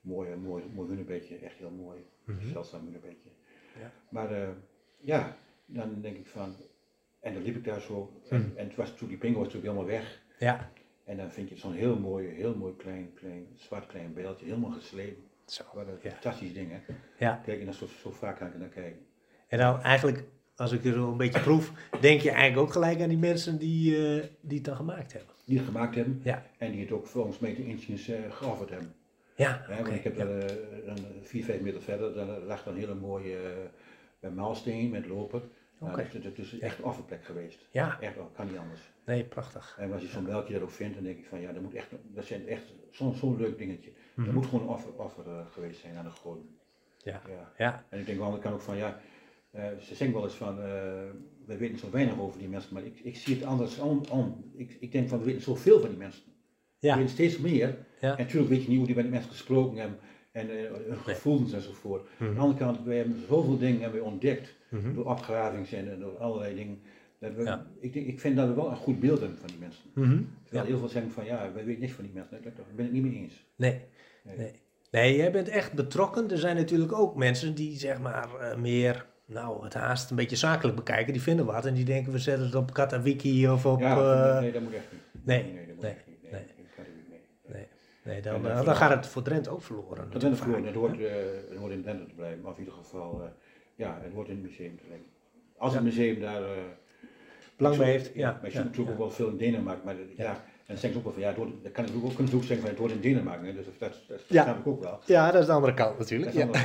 Mooi, 0.00 0.36
mooi, 0.36 0.62
mooi 0.74 0.88
hunebedje, 0.88 1.36
echt 1.36 1.58
heel 1.58 1.70
mooi. 1.70 1.98
Mhm. 2.24 2.46
Zeldzaam 2.52 2.84
hunebedje. 2.84 3.30
Ja. 3.80 3.90
Maar 4.08 4.28
ja, 5.00 5.36
dan 5.66 6.00
denk 6.00 6.16
ik 6.16 6.26
van, 6.26 6.54
en 7.20 7.34
dan 7.34 7.42
liep 7.42 7.56
ik 7.56 7.64
daar 7.64 7.80
zo, 7.80 8.12
en, 8.28 8.40
Mhm. 8.40 8.56
en 8.56 8.66
het 8.66 8.76
was 8.76 8.86
natuurlijk, 8.90 9.20
die 9.20 9.30
pingo 9.30 9.38
was 9.44 9.52
natuurlijk 9.54 9.72
helemaal 9.74 9.98
weg. 10.00 10.22
Ja. 10.38 10.70
En 11.10 11.16
dan 11.16 11.30
vind 11.30 11.48
je 11.48 11.56
zo'n 11.56 11.72
heel 11.72 11.98
mooi, 11.98 12.28
heel 12.28 12.54
mooi 12.56 12.76
klein, 12.76 13.10
klein, 13.14 13.46
zwart 13.56 13.86
klein 13.86 14.12
beeldje, 14.14 14.44
helemaal 14.46 14.70
geslepen. 14.70 15.22
Zo. 15.46 15.62
Wat 15.74 15.86
een 15.86 15.98
Ja. 16.02 16.10
fantastisch 16.10 16.52
ding, 16.54 16.70
hè. 16.70 16.78
Ja. 17.18 17.40
Kijk, 17.44 17.58
en 17.58 17.64
dan 17.64 17.74
zo, 17.74 17.86
zo 18.02 18.10
vaak 18.10 18.36
kan 18.38 18.46
ik 18.46 18.58
naar 18.58 18.68
kijken. 18.68 19.00
En 19.48 19.58
dan 19.58 19.80
eigenlijk, 19.82 20.24
als 20.56 20.72
ik 20.72 20.84
er 20.84 20.92
zo 20.92 21.10
een 21.10 21.16
beetje 21.16 21.40
proef, 21.40 21.72
denk 22.00 22.20
je 22.20 22.30
eigenlijk 22.30 22.66
ook 22.66 22.72
gelijk 22.72 23.00
aan 23.00 23.08
die 23.08 23.18
mensen 23.18 23.58
die, 23.58 23.96
eh, 23.96 24.24
die 24.40 24.56
het 24.56 24.64
dan 24.66 24.76
gemaakt 24.76 25.12
hebben. 25.12 25.34
Die 25.44 25.56
het 25.56 25.66
gemaakt 25.66 25.94
hebben 25.94 26.20
Ja. 26.24 26.46
en 26.58 26.72
die 26.72 26.80
het 26.80 26.92
ook 26.92 27.06
volgens 27.06 27.38
mij 27.38 27.54
de 27.54 27.66
inches 27.66 28.08
eh 28.08 28.18
geofferd 28.30 28.70
hebben. 28.70 28.94
Ja, 29.36 29.64
Ja, 29.68 29.76
want 29.82 29.94
ik 29.94 30.04
heb 30.04 30.16
ja. 30.16 30.26
eh, 30.26 30.56
een 30.86 31.06
4, 31.22 31.44
5 31.44 31.60
meter 31.60 31.82
verder, 31.82 32.14
daar 32.14 32.26
lag 32.40 32.62
dan 32.64 32.72
een 32.74 32.80
hele 32.80 32.94
mooie 32.94 33.38
uh, 34.20 34.30
maalsteen 34.30 34.90
met 34.90 35.06
loper. 35.06 35.42
Nou, 35.80 35.92
Oké. 35.92 36.08
dus 36.12 36.24
het, 36.24 36.38
is 36.38 36.58
echt 36.58 36.78
een 36.78 36.84
offerplek 36.84 37.24
geweest. 37.24 37.58
Ja, 37.70 38.00
Echt, 38.00 38.16
kan 38.32 38.46
niet 38.46 38.56
anders. 38.56 38.80
nee, 39.06 39.24
prachtig. 39.24 39.76
En 39.78 39.92
als 39.92 40.02
je 40.02 40.08
zo'n 40.08 40.24
beltje 40.24 40.52
daar 40.52 40.62
ook 40.62 40.70
vindt, 40.70 40.94
dan 40.94 41.04
denk 41.04 41.18
ik 41.18 41.24
van 41.26 41.40
ja, 41.40 41.52
dat 41.52 41.62
moet 41.62 41.74
echt, 41.74 41.88
dat 42.02 42.24
zijn 42.24 42.48
echt 42.48 42.62
zo'n 42.90 43.14
zo'n 43.14 43.36
leuk 43.36 43.58
dingetje. 43.58 43.92
Mhm. 44.14 44.24
Dat 44.26 44.34
moet 44.34 44.46
gewoon 44.46 44.62
een 44.62 44.68
offer, 44.68 44.92
offer 44.96 45.26
eh, 45.26 45.46
geweest 45.50 45.80
zijn 45.80 45.96
aan 45.96 46.04
de 46.04 46.10
goden. 46.10 46.48
Ja. 46.98 47.22
Ja. 47.28 47.52
Ja, 47.58 47.84
En 47.88 47.98
ik 47.98 48.06
denk 48.06 48.18
wel, 48.18 48.34
ik 48.34 48.40
kan 48.40 48.52
ook 48.52 48.60
van 48.60 48.76
ja, 48.76 49.00
eh, 49.50 49.64
ze 49.80 49.94
zeggen 49.94 50.12
wel 50.12 50.24
eens 50.24 50.34
van, 50.34 50.58
eh, 50.58 50.62
we 51.46 51.56
weten 51.56 51.78
zo 51.78 51.90
weinig 51.90 52.18
over 52.20 52.38
die 52.38 52.48
mensen, 52.48 52.74
maar 52.74 52.84
ik, 52.84 52.98
ik 53.02 53.16
zie 53.16 53.34
het 53.34 53.44
anders 53.44 53.78
om. 53.78 54.00
om. 54.10 54.50
Ik, 54.56 54.76
ik 54.80 54.92
denk 54.92 55.08
van, 55.08 55.18
we 55.18 55.24
weten 55.24 55.42
zoveel 55.42 55.80
van 55.80 55.88
die 55.88 55.98
mensen. 55.98 56.22
We 56.78 56.86
ja, 56.86 56.96
weten 56.96 57.10
steeds 57.10 57.38
meer. 57.38 57.86
Ja. 58.00 58.16
En 58.16 58.24
natuurlijk 58.24 58.50
weet 58.50 58.62
je 58.62 58.68
niet 58.68 58.76
hoe 58.78 58.86
die 58.86 58.94
met 58.94 59.04
die 59.04 59.12
mensen 59.12 59.30
gesproken 59.30 59.78
hebben 59.78 59.98
en 60.32 60.48
hun 60.48 60.96
gevoelens 60.98 61.52
enzovoort. 61.52 62.00
Aan 62.18 62.26
de 62.26 62.32
Mhm. 62.32 62.40
andere 62.40 62.58
kant, 62.58 62.82
we 62.84 62.94
hebben 62.94 63.24
zoveel 63.28 63.58
dingen 63.58 63.80
hebben 63.80 64.00
we 64.00 64.06
ontdekt 64.06 64.58
Mhm. 64.70 64.94
door 64.94 65.04
opgravings 65.04 65.72
en 65.72 65.98
door 66.00 66.18
allerlei 66.18 66.54
dingen. 66.54 66.80
Dat 67.18 67.34
we, 67.34 67.42
Ja. 67.42 67.66
ik, 67.80 67.92
denk, 67.92 68.06
ik 68.06 68.20
vind 68.20 68.36
dat 68.36 68.48
we 68.48 68.54
wel 68.54 68.70
een 68.70 68.76
goed 68.76 69.00
beeld 69.00 69.20
hebben 69.20 69.38
van 69.38 69.48
die 69.48 69.58
mensen. 69.58 69.82
Mhm. 69.94 70.22
Terwijl 70.44 70.64
Ja. 70.64 70.70
heel 70.70 70.78
veel 70.78 70.88
zeggen 70.88 71.10
van 71.10 71.24
ja, 71.24 71.52
wij 71.54 71.64
weten 71.64 71.80
niks 71.80 71.92
van 71.92 72.04
die 72.04 72.12
mensen. 72.14 72.42
Daar 72.42 72.52
ben 72.52 72.84
ik 72.86 72.92
het 72.92 72.92
niet 72.92 73.02
mee 73.02 73.22
eens. 73.22 73.44
Nee, 73.56 73.80
Nee. 74.24 74.36
nee. 74.36 74.52
Nee, 74.90 75.16
jij 75.16 75.32
bent 75.32 75.48
echt 75.48 75.72
betrokken. 75.72 76.30
Er 76.30 76.38
zijn 76.38 76.56
natuurlijk 76.56 76.92
ook 76.92 77.16
mensen 77.16 77.54
die 77.54 77.78
zeg 77.78 78.00
maar 78.00 78.34
eh, 78.34 78.56
meer, 78.56 79.06
nou 79.24 79.64
het 79.64 79.74
haast 79.74 80.10
een 80.10 80.16
beetje 80.16 80.36
zakelijk 80.36 80.76
bekijken. 80.76 81.12
Die 81.12 81.22
vinden 81.22 81.46
wat 81.46 81.66
en 81.66 81.74
die 81.74 81.84
denken 81.84 82.12
we 82.12 82.18
zetten 82.18 82.44
het 82.44 82.54
op 82.54 82.72
Katawiki 82.72 83.48
of 83.48 83.66
op... 83.66 83.80
ja, 83.80 84.34
eh, 84.34 84.40
nee, 84.40 84.52
dat 84.52 84.62
moet 84.62 84.72
echt 84.72 84.92
niet. 84.92 85.24
nee, 85.26 85.42
nee, 85.42 85.66
dat 85.66 85.74
moet 85.74 85.82
nee, 85.82 85.92
echt 85.92 86.06
niet. 86.06 86.16
Nee, 88.04 88.22
dan, 88.22 88.46
eh, 88.46 88.58
eh, 88.58 88.64
dan 88.64 88.76
gaat 88.76 88.90
het 88.90 89.06
voor 89.06 89.22
Drenthe 89.22 89.50
ook 89.50 89.62
verloren. 89.62 90.10
Dat 90.10 90.22
is 90.22 90.28
natuurlijk 90.28 90.66
het 90.66 90.74
hoort, 90.74 90.98
het 91.48 91.58
hoort 91.58 91.72
in 91.72 91.82
Drenthe 91.82 92.06
te 92.06 92.14
blijven, 92.14 92.40
maar 92.42 92.52
in 92.52 92.58
ieder 92.58 92.74
geval, 92.74 93.22
ja, 93.80 93.98
het 94.02 94.12
hoort 94.12 94.28
in 94.28 94.34
het 94.34 94.42
museum 94.42 94.76
te 94.76 94.82
liggen. 94.88 95.06
Als 95.56 95.74
het 95.74 95.82
museum 95.82 96.20
daar... 96.20 96.42
eh, 96.42 96.48
Belang 97.56 97.76
bij 97.76 97.90
heeft, 97.90 98.14
ja. 98.14 98.30
Maar 98.32 98.44
je 98.44 98.50
ziet 98.56 98.64
natuurlijk 98.64 98.90
ook 98.90 98.98
wel 98.98 99.10
veel 99.10 99.28
in 99.28 99.36
Denemarken, 99.36 99.84
maar 99.84 99.94
ja. 100.16 100.30
en 100.30 100.40
dan 100.66 100.76
zeggen 100.76 100.90
ze 100.92 100.96
ook 100.98 101.04
wel 101.04 101.12
van 101.12 101.22
ja, 101.22 101.28
het 101.28 101.36
hoort, 101.36 101.50
dat 101.62 101.72
kan 101.72 101.84
ik 101.84 101.90
ook, 101.94 102.14
kunnen 102.14 102.28
ze 102.28 102.36
ook 102.36 102.42
zeggen 102.42 102.60
van 102.60 102.68
het 102.70 102.78
hoort 102.78 102.92
in 102.92 103.00
Denemarken, 103.00 103.46
hè, 103.46 103.52
dus 103.54 103.64
dat, 103.64 103.78
dat, 103.78 104.02
dat 104.08 104.20
Ja. 104.28 104.42
snap 104.42 104.58
ik 104.58 104.66
ook 104.66 104.82
wel. 104.82 104.98
Ja, 105.06 105.30
dat 105.30 105.40
is 105.40 105.46
de 105.46 105.52
andere 105.52 105.74
kant 105.74 105.90
Dat 105.90 105.98
natuurlijk. 105.98 106.30
is 106.30 106.34
de 106.34 106.40
Ja. 106.40 106.46
andere 106.46 106.64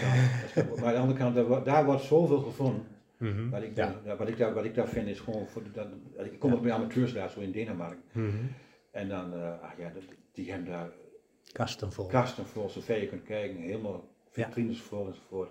kant. 0.53 0.75
Maar 0.79 0.85
aan 0.87 0.93
de 0.93 0.99
andere 0.99 1.19
kant, 1.19 1.35
daar, 1.49 1.63
daar 1.63 1.85
wordt 1.85 2.01
zoveel 2.03 2.39
gevonden. 2.39 2.87
Mhm. 3.17 3.49
Wat 3.49 3.61
ik, 3.61 3.75
Ja. 3.75 3.95
wat, 4.17 4.27
ik 4.27 4.37
daar, 4.37 4.53
wat 4.53 4.65
ik 4.65 4.75
daar 4.75 4.87
vind 4.87 5.07
is 5.07 5.19
gewoon, 5.19 5.47
voor, 5.47 5.61
dat, 5.73 5.87
ik 6.23 6.39
kom 6.39 6.53
ook 6.53 6.61
bij 6.61 6.71
amateurs 6.71 7.13
daar 7.13 7.29
zo 7.29 7.39
in 7.39 7.51
Denemarken. 7.51 8.01
Mhm. 8.11 8.29
En 8.91 9.09
dan, 9.09 9.33
eh, 9.33 9.61
ach 9.61 9.77
ja, 9.77 9.91
die 10.33 10.51
hebben 10.51 10.69
daar 10.71 10.89
Kasten 11.51 11.91
vol. 11.91 12.05
kasten 12.07 12.45
vol, 12.45 12.69
zover 12.69 13.01
je 13.01 13.07
kunt 13.07 13.23
kijken, 13.23 13.57
helemaal 13.57 14.07
vitrines 14.29 14.81
vol 14.81 15.07
enzovoort. 15.07 15.49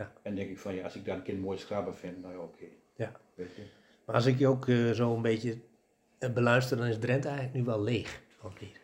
Ja. 0.00 0.12
En 0.22 0.34
denk 0.34 0.50
ik 0.50 0.58
van 0.58 0.74
ja, 0.74 0.84
als 0.84 0.96
ik 0.96 1.04
daar 1.04 1.16
een 1.16 1.22
keer 1.22 1.34
een 1.34 1.40
mooie 1.40 1.58
vind, 1.92 2.22
nou 2.22 2.34
ja, 2.34 2.40
oké. 2.40 2.64
Ja. 2.96 3.12
Weet 3.34 3.54
je. 3.56 3.62
Maar 4.06 4.14
als 4.14 4.26
ik 4.26 4.38
je 4.38 4.46
ook 4.46 4.68
eh, 4.68 4.90
zo 4.90 5.14
een 5.14 5.22
beetje 5.22 5.56
eh, 6.18 6.32
beluister, 6.32 6.76
dan 6.76 6.86
is 6.86 6.98
Drenthe 6.98 7.28
eigenlijk 7.28 7.58
nu 7.58 7.64
wel 7.64 7.82
leeg. 7.82 8.22
Of 8.42 8.60
niet? 8.60 8.80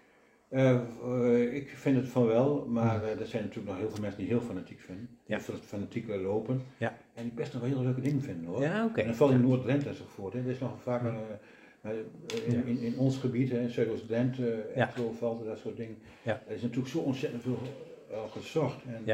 Eh, 0.49 1.55
ik 1.55 1.69
vind 1.69 1.97
het 1.97 2.09
van 2.09 2.27
wel, 2.27 2.67
maar 2.67 3.05
er 3.05 3.27
zijn 3.27 3.43
natuurlijk 3.43 3.69
nog 3.71 3.79
heel 3.79 3.91
veel 3.91 4.01
mensen 4.01 4.19
die 4.21 4.29
heel 4.29 4.41
fanatiek 4.41 4.81
vinden. 4.81 5.09
Die 5.25 5.37
Ja. 5.37 5.41
veel 5.41 5.55
fanatiek 5.55 6.07
willen 6.07 6.25
lopen. 6.25 6.63
Ja. 6.79 6.97
En 7.15 7.23
die 7.23 7.33
best 7.33 7.53
nog 7.53 7.63
wel 7.63 7.71
hele 7.71 7.83
leuke 7.83 8.01
dingen 8.01 8.23
vinden 8.23 8.47
hoor. 8.47 8.63
Ja, 8.63 8.85
oké. 8.85 9.01
En 9.01 9.07
dan 9.07 9.15
valt 9.17 9.31
in 9.31 9.41
Noord-Drenthe 9.41 9.89
enzovoort. 9.89 10.33
Hè. 10.33 10.39
Er 10.39 10.51
is 10.51 10.59
nog 10.59 10.83
vaak 10.83 11.03
in, 12.47 12.67
in, 12.67 12.79
in 12.79 12.99
ons 12.99 13.19
gebied, 13.19 13.51
hè, 13.51 13.61
in 13.61 13.71
Zuidoost-Drenthe, 13.71 14.71
Ja. 14.75 14.93
valt 15.19 15.45
dat 15.45 15.59
soort 15.59 15.77
dingen. 15.77 15.99
Ja. 16.23 16.43
Er 16.47 16.55
is 16.55 16.63
natuurlijk 16.63 16.89
zo 16.89 16.99
ontzettend 16.99 17.43
veel 17.43 17.59
gezocht 18.29 18.85
en, 18.85 19.07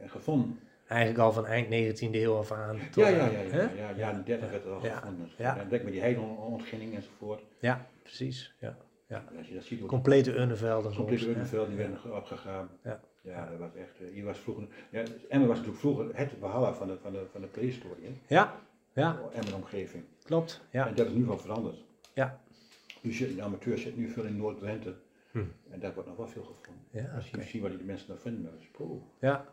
en 0.00 0.10
gevonden. 0.10 0.58
Eigenlijk 0.92 1.18
al 1.24 1.32
van 1.32 1.46
eind 1.46 1.66
19e 2.02 2.14
eeuw 2.14 2.34
af 2.36 2.52
aan. 2.52 2.78
tot 2.90 3.04
Ja, 3.04 3.08
ja, 3.08 3.20
aan, 3.24 3.32
ja, 3.32 3.40
ja, 3.42 3.70
ja, 3.76 3.90
ja, 3.96 4.12
de 4.12 4.22
30 4.22 4.50
werd 4.50 4.64
het 4.64 4.72
al 4.72 4.84
Ja, 4.84 4.96
gevonden. 4.96 5.28
ja. 5.36 5.56
Ja. 5.56 5.64
Denk 5.64 5.82
met 5.82 5.92
die 5.92 6.00
heideontginning 6.00 6.94
enzovoort. 6.94 7.42
Ja, 7.58 7.86
precies. 8.02 8.54
Ja. 8.60 8.76
En 9.06 9.22
Als 9.38 9.48
je 9.48 9.54
dat 9.54 9.64
ziet, 9.64 9.86
Complete 9.86 10.34
Unnevelden 10.36 10.94
complete? 10.94 11.28
Unneveld, 11.30 11.68
die 11.68 11.76
werden 11.76 11.98
ge- 11.98 12.12
opgegraven. 12.14 12.76
Ja. 12.84 13.00
Ja, 13.22 13.48
dat 13.50 13.58
was 13.58 13.74
echt, 13.74 14.00
eh, 14.00 14.06
hier 14.12 14.24
was 14.24 14.38
vroeger, 14.38 14.66
ja, 14.90 15.02
Emmen 15.28 15.48
was 15.48 15.56
natuurlijk 15.56 15.82
vroeger 15.84 16.10
het 16.16 16.30
Valhalla 16.40 16.74
van 16.74 16.86
de, 16.86 16.96
van 17.02 17.12
de, 17.12 17.26
van 17.32 17.40
de 17.40 17.46
prehistorie, 17.46 18.04
hè? 18.04 18.34
Ja, 18.34 18.54
ja, 18.92 19.20
Emmen 19.32 19.54
omgeving. 19.54 20.04
klopt. 20.24 20.60
Ja, 20.70 20.86
En 20.86 20.94
dat 20.94 21.06
is 21.06 21.12
nu 21.12 21.24
wel 21.24 21.38
veranderd. 21.38 21.76
ja. 22.14 22.40
Nu 23.00 23.12
zit, 23.12 23.36
de 23.36 23.42
amateur 23.42 23.78
zit 23.78 23.96
nu 23.96 24.08
veel 24.08 24.24
in 24.24 24.36
Noord-Drenthe. 24.36 24.94
Hm. 25.30 25.38
En 25.70 25.80
daar 25.80 25.94
wordt 25.94 26.08
nog 26.08 26.16
wel 26.18 26.28
veel 26.28 26.42
gevonden. 26.44 26.84
Ja, 26.90 27.14
Als 27.16 27.30
je 27.30 27.42
ziet 27.42 27.62
wat 27.62 27.70
die 27.70 27.80
mensen 27.84 28.08
daar 28.08 28.18
vinden, 28.18 28.42
dat 28.44 28.52
is 28.60 28.68
ja. 29.20 29.46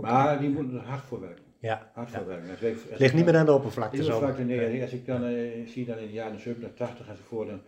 Maar 0.00 0.38
die 0.40 0.48
moeten 0.48 0.74
er 0.78 0.84
hard 0.86 1.02
voor 1.04 1.20
werken. 1.20 1.44
ja. 1.58 1.90
Hard 1.94 2.10
voor 2.10 2.26
werken. 2.26 2.50
Als 2.50 2.60
wij- 2.60 2.72
als 2.72 2.80
Het 2.82 2.98
ligt 2.98 3.10
ik 3.10 3.16
niet 3.16 3.24
meer 3.24 3.36
aan 3.36 3.46
de 3.46 3.52
oppervlakte 3.52 3.96
zo. 4.04 4.12
oppervlakte, 4.14 4.42
nee, 4.42 4.82
als 4.82 4.92
ik 4.92 5.06
dan 5.06 5.24
eh, 5.24 5.66
zie 5.66 5.84
dan 5.86 5.98
in 5.98 6.06
de 6.06 6.12
jaren 6.12 6.40
70, 6.40 6.70
80 6.74 7.08
enzovoort, 7.08 7.48
dan, 7.48 7.60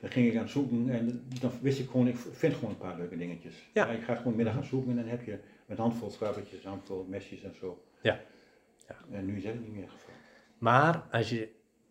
dan 0.00 0.10
ging 0.10 0.26
ik 0.28 0.34
aan 0.36 0.42
het 0.42 0.50
zoeken 0.50 0.88
en 0.90 1.24
dan 1.40 1.50
wist 1.60 1.78
ik 1.78 1.90
gewoon, 1.90 2.08
ik 2.08 2.16
vind 2.32 2.54
gewoon 2.54 2.70
een 2.70 2.76
paar 2.76 2.96
leuke 2.96 3.16
dingetjes. 3.16 3.54
Ja. 3.74 3.86
ik 3.88 4.02
ga 4.02 4.14
gewoon 4.14 4.36
middag 4.36 4.54
gaan 4.54 4.64
zoeken 4.64 4.90
en 4.90 4.96
dan 4.96 5.06
heb 5.08 5.22
je 5.24 5.38
met 5.66 5.78
handvol 5.78 6.10
schrappetjes, 6.10 6.64
handvol 6.64 7.06
mesjes 7.08 7.42
en 7.42 7.54
zo. 7.60 7.82
Ja. 8.02 8.20
Ja. 8.88 8.94
En 9.16 9.24
nu 9.26 9.36
is 9.36 9.42
dat 9.44 9.54
niet 9.54 9.72
meer 9.72 9.82
het 9.82 9.90
geval. 9.90 10.14
Maar 10.58 11.02
als 11.10 11.30
je 11.30 11.48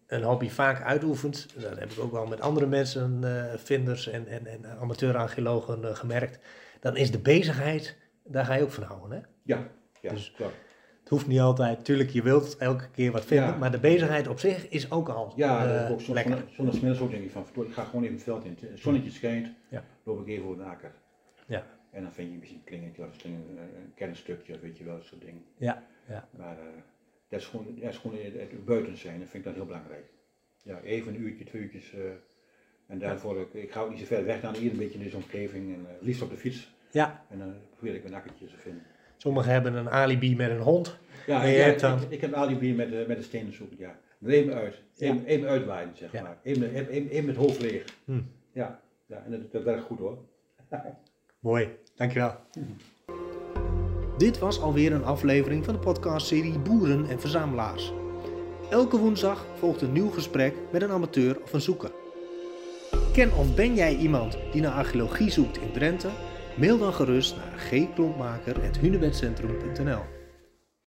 een 0.08 0.24
hobby 0.24 0.50
vaak 0.50 0.82
uitoefent, 0.84 1.48
dat 1.62 1.80
heb 1.80 1.92
ik 1.92 2.00
ook 2.00 2.12
wel 2.12 2.26
met 2.26 2.42
andere 2.42 2.66
mensen, 2.68 3.20
eh, 3.24 3.54
vinders 3.58 4.08
en, 4.08 4.28
en, 4.28 4.46
en 4.48 4.66
amateur-archeologen 4.80 5.84
eh, 5.84 5.96
gemerkt, 5.96 6.40
dan 6.80 6.98
is 6.98 7.12
de 7.12 7.20
bezigheid, 7.20 7.98
daar 8.24 8.46
ga 8.46 8.54
je 8.54 8.64
ook 8.64 8.72
van 8.72 8.84
houden. 8.84 9.12
Hè? 9.18 9.24
Ja, 9.44 9.68
ja, 10.04 10.10
Dus- 10.14 10.32
klopt. 10.32 10.54
Het 11.00 11.12
hoeft 11.12 11.28
niet 11.28 11.40
altijd, 11.40 11.86
tuurlijk, 11.86 12.10
je 12.10 12.22
wilt 12.24 12.58
elke 12.58 12.90
keer 12.90 13.12
wat 13.12 13.26
vinden, 13.26 13.48
Ja. 13.48 13.56
maar 13.58 13.72
de 13.72 13.80
bezigheid 13.80 14.28
op 14.28 14.40
zich 14.40 14.70
is 14.70 14.92
ook 14.92 15.10
al 15.10 15.34
Ja, 15.36 15.68
dat 15.68 15.86
ik 15.86 15.92
ook 15.92 16.00
soms 16.02 16.14
lekker. 16.14 16.34
zonder- 16.38 16.54
zonder 16.56 16.74
smiddags 16.74 17.02
ook 17.02 17.12
denk 17.12 17.24
ik 17.24 17.32
van, 17.32 17.46
ik 17.66 17.74
ga 17.74 17.84
gewoon 17.84 18.02
even 18.04 18.16
het 18.16 18.24
veld 18.24 18.46
in. 18.46 18.58
Het 18.60 18.80
zonnetje 18.80 19.10
schijnt, 19.12 19.52
Ja. 19.70 19.84
loop 20.04 20.20
ik 20.22 20.28
even 20.28 20.46
over 20.46 20.58
de 20.58 20.64
akker. 20.70 20.92
Ja. 21.48 21.66
En 21.92 22.02
dan 22.04 22.12
vind 22.14 22.32
je 22.32 22.38
misschien 22.38 22.58
een 22.60 22.66
klingetje 22.66 23.02
of 23.04 23.24
een, 23.24 23.32
een 23.58 23.94
kernstukje, 23.96 24.60
weet 24.60 24.78
je 24.78 24.84
wel, 24.84 24.96
dat 24.96 25.06
soort 25.06 25.22
dingen. 25.22 25.44
Ja, 25.58 25.84
ja. 26.08 26.28
Maar 26.38 26.58
eh, 26.60 26.66
dat 27.30 27.40
is 27.40 27.46
gewoon, 27.46 27.66
dat 27.80 27.90
is 27.90 27.98
gewoon 27.98 28.18
het, 28.24 28.34
het 28.34 28.66
buiten 28.66 28.98
zijn, 28.98 29.20
dat 29.20 29.30
vind 29.30 29.38
ik 29.38 29.44
dan 29.44 29.54
heel 29.54 29.66
belangrijk. 29.66 30.06
Ja, 30.64 30.80
even 30.82 31.16
een 31.16 31.22
uurtje, 31.22 31.44
twee 31.46 31.62
uurtjes. 31.62 31.94
eh, 31.94 32.00
en 32.88 33.00
daarvoor, 33.00 33.40
ik, 33.40 33.54
ik 33.54 33.72
ga 33.72 33.82
ook 33.82 33.90
niet 33.90 34.00
zo 34.00 34.06
ver 34.06 34.26
weg 34.26 34.42
dan 34.42 34.56
hier 34.56 34.72
een 34.72 34.78
beetje 34.78 34.98
in 34.98 35.04
deze 35.04 35.16
omgeving. 35.16 35.74
En 35.76 35.86
eh, 35.90 36.02
liefst 36.06 36.22
op 36.22 36.30
de 36.30 36.38
fiets. 36.38 36.74
ja, 36.92 37.26
En 37.30 37.40
dan 37.40 37.54
probeer 37.76 37.96
ik 37.96 38.04
een 38.04 38.14
akkertje 38.14 38.46
te 38.46 38.58
vinden. 38.58 38.84
Sommigen 39.18 39.52
hebben 39.52 39.74
een 39.74 39.90
alibi 39.90 40.36
met 40.36 40.50
een 40.50 40.60
hond. 40.60 40.98
Ja, 41.28 41.44
En 41.44 41.50
je 41.50 41.58
ja, 41.58 41.64
hebt 41.64 41.80
dan- 41.80 42.02
ik, 42.02 42.10
ik 42.10 42.22
heb 42.22 42.30
een 42.32 42.38
alibi 42.40 42.74
met, 42.74 42.94
eh, 42.94 43.08
met 43.08 43.18
de 43.18 43.24
stenen 43.24 43.54
zoeken, 43.54 43.78
ja. 43.80 44.00
Even 44.26 44.54
uit, 44.54 44.82
even, 44.98 45.26
even 45.26 45.48
uitwaaien, 45.48 45.92
zeg 45.94 46.12
Ja. 46.12 46.22
maar. 46.22 46.38
Even, 46.44 46.70
even, 46.74 46.88
even, 46.90 47.10
even 47.10 47.26
met 47.26 47.36
hoofd 47.36 47.62
leeg. 47.62 47.84
Hm. 48.06 48.22
Ja, 48.54 48.80
ja, 49.06 49.24
en 49.26 49.32
dat, 49.32 49.52
dat 49.52 49.64
werkt 49.64 49.84
goed 49.84 50.00
hoor. 50.00 50.18
Mooi, 51.40 51.70
dankjewel. 51.96 52.36
Dit 54.18 54.40
was 54.40 54.62
alweer 54.62 54.92
een 54.94 55.04
aflevering 55.04 55.66
van 55.66 55.74
de 55.74 55.80
podcastserie 55.80 56.60
Boeren 56.60 57.06
en 57.10 57.20
Verzamelaars. 57.20 57.94
Elke 58.70 58.98
woensdag 58.98 59.46
volgt 59.58 59.82
een 59.82 59.92
nieuw 59.92 60.10
gesprek 60.10 60.54
met 60.72 60.82
een 60.82 60.90
amateur 60.92 61.42
of 61.42 61.54
een 61.54 61.62
zoeker. 61.62 61.92
Ken 63.14 63.34
of 63.38 63.56
ben 63.56 63.76
jij 63.76 63.96
iemand 63.96 64.38
die 64.52 64.62
naar 64.62 64.72
archeologie 64.72 65.30
zoekt 65.32 65.58
in 65.58 65.72
Drenthe? 65.72 66.10
Mail 66.56 66.78
dan 66.78 66.94
gerust 66.94 67.36
naar 67.36 67.54
gklompmaker.hunebedcentrum.nl 67.58 70.23